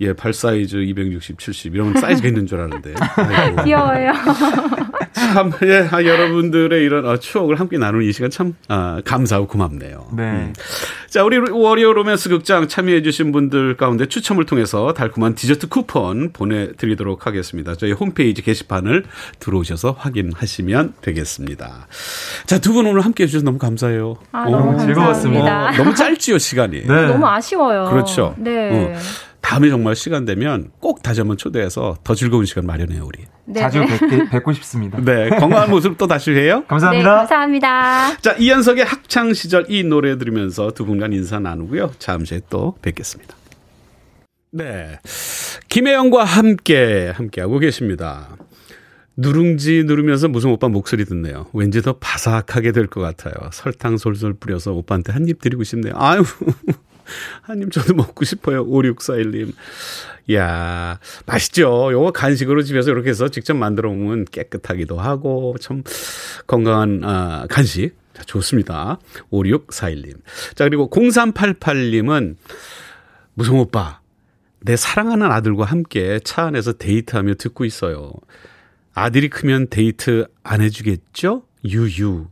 [0.00, 2.94] 예, 발 사이즈 260, 70 이런 사이즈가 있는 줄 알았는데.
[3.16, 3.62] 아이고.
[3.64, 4.12] 귀여워요.
[5.32, 10.08] 참, 예, 아, 여러분들의 이런 어, 추억을 함께 나누는 이 시간 참 아, 감사하고 고맙네요.
[10.16, 10.22] 네.
[10.22, 10.52] 음.
[11.08, 17.74] 자, 우리 워리어 로맨스 극장 참여해주신 분들 가운데 추첨을 통해서 달콤한 디저트 쿠폰 보내드리도록 하겠습니다.
[17.74, 19.04] 저희 홈페이지 게시판을
[19.38, 21.86] 들어오셔서 확인하시면 되겠습니다.
[22.46, 24.16] 자, 두 분 오늘 함께 해주셔서 너무 감사해요.
[24.32, 25.44] 아, 어, 너무 즐거웠습니다.
[25.44, 25.82] 감사합니다.
[25.84, 26.86] 너무 짧지요, 시간이.
[26.86, 27.06] 네.
[27.06, 27.84] 너무 아쉬워요.
[27.90, 28.34] 그렇죠.
[28.38, 28.94] 네.
[28.94, 28.98] 어.
[29.42, 33.24] 다음에 정말 시간 되면 꼭 다시 한번 초대해서 더 즐거운 시간 마련해요, 우리.
[33.44, 33.60] 네.
[33.60, 34.98] 자주 뵙게, 뵙고 싶습니다.
[35.00, 36.60] 네, 건강한 모습 또 다시 해요.
[36.62, 37.16] 네, 감사합니다.
[37.16, 38.16] 감사합니다.
[38.22, 41.92] 자, 이현석의 학창 시절 이 노래 들으면서 두 분간 인사 나누고요.
[41.98, 43.34] 잠시 또 뵙겠습니다.
[44.52, 44.98] 네.
[45.68, 48.28] 김혜영과 함께, 함께하고 계십니다.
[49.16, 51.46] 누룽지 누르면서 무슨 오빠 목소리 듣네요.
[51.52, 53.34] 왠지 더 바삭하게 될 것 같아요.
[53.52, 55.94] 설탕 솔솔 뿌려서 오빠한테 한 입 드리고 싶네요.
[55.96, 56.22] 아유,
[57.42, 58.66] 한입 저도 먹고 싶어요.
[58.66, 59.54] 5641님.
[60.28, 61.92] 이야, 맛있죠?
[61.92, 65.82] 요거 간식으로 집에서 이렇게 해서 직접 만들어 먹으면 깨끗하기도 하고, 참
[66.46, 67.96] 건강한, 아, 간식.
[68.14, 68.98] 자, 좋습니다.
[69.32, 70.20] 5641님.
[70.54, 72.36] 자, 그리고 0388님은
[73.34, 74.00] 무성 오빠,
[74.60, 78.12] 내 사랑하는 아들과 함께 차 안에서 데이트하며 듣고 있어요.
[78.94, 81.42] 아들이 크면 데이트 안 해주겠죠?
[81.64, 82.26] 유유.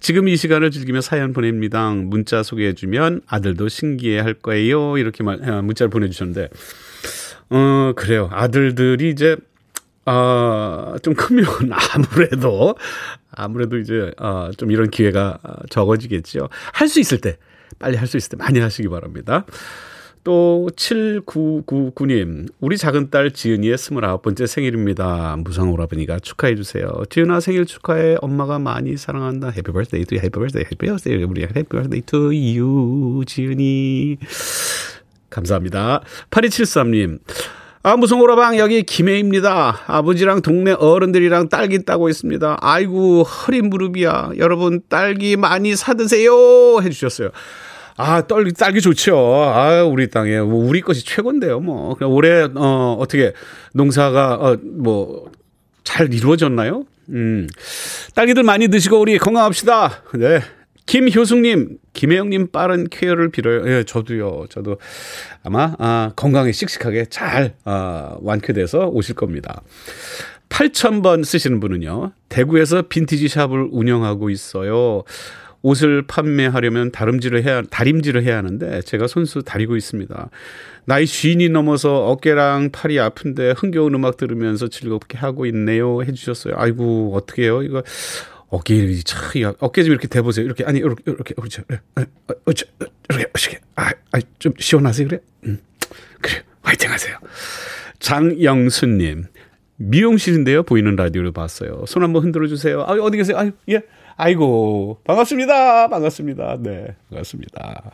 [0.00, 1.90] 지금 이 시간을 즐기며 사연 보냅니다.
[1.90, 4.98] 문자 소개해주면 아들도 신기해 할 거예요.
[4.98, 6.48] 이렇게 말, 아, 문자를 보내주셨는데,
[7.50, 8.28] 어, 그래요.
[8.32, 9.36] 아들들이 이제,
[10.04, 11.44] 아, 좀 크면
[11.94, 12.76] 아무래도,
[13.30, 15.38] 아무래도 이제, 아, 좀 이런 기회가
[15.70, 16.48] 적어지겠죠.
[16.72, 17.38] 할수 있을 때,
[17.78, 19.44] 빨리 할 수 있을 때 많이 하시기 바랍니다.
[20.24, 25.36] 또 7999님 우리 작은 딸 지은이의 29번째 생일입니다.
[25.38, 27.02] 무상 오라버니가 축하해 주세요.
[27.10, 28.16] 지은아 생일 축하해.
[28.20, 29.48] 엄마가 많이 사랑한다.
[29.50, 34.18] Happy birthday to happy birthday happy birthday 우리 happy birthday to you 지은이
[35.30, 36.02] 감사합니다.
[36.30, 37.18] 8273님
[37.84, 39.80] 아, 무슨 오라방 여기 김해입니다.
[39.88, 42.58] 아버지랑 동네 어른들이랑 딸기 따고 있습니다.
[42.60, 44.34] 아이고, 허리 무릎이야.
[44.38, 46.80] 여러분, 딸기 많이 사드세요.
[46.80, 47.30] 해주셨어요.
[47.96, 49.16] 아, 딸기, 딸기 좋죠.
[49.16, 50.40] 아, 우리 땅에.
[50.40, 51.94] 뭐 우리 것이 최고인데요, 뭐.
[51.94, 53.32] 그냥 올해, 어, 어떻게,
[53.74, 55.30] 농사가, 어, 뭐,
[55.84, 56.84] 잘 이루어졌나요?
[57.10, 57.48] 음.
[58.14, 60.02] 딸기들 많이 드시고 우리 건강합시다.
[60.14, 60.40] 네.
[60.86, 63.68] 김효숙님, 김혜영님 빠른 쾌유를 빌어요.
[63.68, 64.46] 예, 저도요.
[64.50, 64.78] 저도
[65.44, 69.62] 아마 아, 건강에 씩씩하게 잘 아, 완쾌돼서 오실 겁니다.
[70.48, 72.12] 8000번 쓰시는 분은요.
[72.28, 75.04] 대구에서 빈티지 샵을 운영하고 있어요.
[75.62, 80.30] 옷을 판매하려면 다림질을 해야 다림질을 해야 하는데 제가 손수 다리고 있습니다.
[80.84, 86.02] 나이 쉰이 넘어서 어깨랑 팔이 아픈데 흥겨운 음악 들으면서 즐겁게 하고 있네요.
[86.02, 86.54] 해주셨어요.
[86.56, 87.62] 아이고 어떻게요?
[87.62, 87.82] 이거
[88.48, 90.44] 어깨 참 어깨 좀 이렇게 대보세요.
[90.44, 91.62] 이렇게 아니 이렇게 이렇게 그렇죠.
[92.44, 92.66] 어째
[93.08, 93.60] 이렇게 이렇게
[94.10, 95.20] 아좀 시원하세요 그래?
[95.46, 95.58] 음
[96.20, 97.16] 그래 화이팅하세요.
[98.00, 99.24] 장영수님
[99.76, 101.84] 미용실인데요 보이는 라디오를 봤어요.
[101.86, 102.82] 손 한번 흔들어 주세요.
[102.82, 103.38] 아 어디 계세요?
[103.38, 103.82] 아유 예.
[104.16, 105.88] 아이고 반갑습니다.
[105.88, 106.58] 반갑습니다.
[106.60, 107.92] 네 반갑습니다.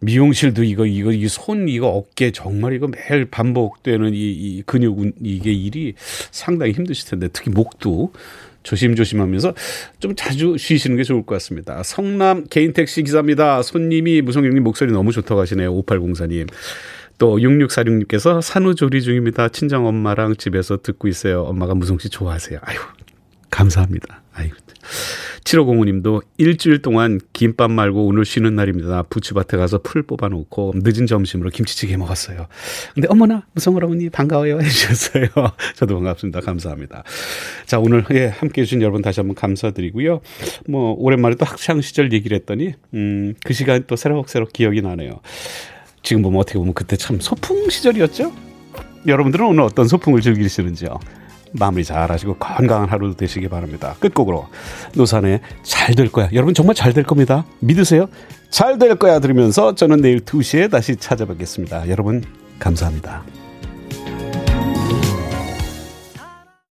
[0.00, 5.52] 미용실도 이거 이거 이 손 이거 어깨 정말 이거 매일 반복되는 이, 이 근육 이게
[5.52, 5.94] 일이
[6.30, 8.12] 상당히 힘드실 텐데 특히 목도
[8.62, 9.54] 조심조심하면서
[9.98, 11.82] 좀 자주 쉬시는 게 좋을 것 같습니다.
[11.82, 13.62] 성남 개인 택시 기사입니다.
[13.62, 15.74] 손님이 무성경님 목소리 너무 좋다고 하시네요.
[15.82, 16.48] 5804님.
[17.18, 19.48] 또 6646님께서 산후조리 중입니다.
[19.48, 21.42] 친정 엄마랑 집에서 듣고 있어요.
[21.42, 22.60] 엄마가 무성 씨 좋아하세요.
[22.62, 22.78] 아유
[23.50, 24.22] 감사합니다.
[24.32, 24.50] 아유
[25.44, 29.04] 7505님도 일주일 동안 김밥 말고 오늘 쉬는 날입니다.
[29.04, 32.46] 부추밭에 가서 풀 뽑아놓고 늦은 점심으로 김치찌개 먹었어요.
[32.94, 35.26] 근데 어머나 무성을 어머니 반가워요 해주셨어요.
[35.76, 36.40] 저도 반갑습니다.
[36.40, 37.04] 감사합니다.
[37.66, 40.20] 자 오늘 예 함께해 주신 여러분 다시 한번 감사드리고요.
[40.68, 45.20] 뭐 오랜만에 또 학창 시절 얘기를 했더니 음 그 시간 또 새록새록 기억이 나네요.
[46.02, 48.32] 지금 보면 어떻게 보면 그때 참 소풍 시절이었죠.
[49.06, 50.98] 여러분들은 오늘 어떤 소풍을 즐기시는지요?
[51.52, 53.94] 마무리 잘 하시고 건강한 하루 되시기 바랍니다.
[54.00, 54.46] 끝곡으로
[54.94, 56.28] 노산에 잘될 거야.
[56.32, 57.44] 여러분 정말 잘 될 겁니다.
[57.60, 58.08] 믿으세요.
[58.50, 61.88] 잘 될 거야 들으면서 저는 내일 2시에 다시 찾아뵙겠습니다.
[61.88, 62.24] 여러분
[62.58, 63.22] 감사합니다.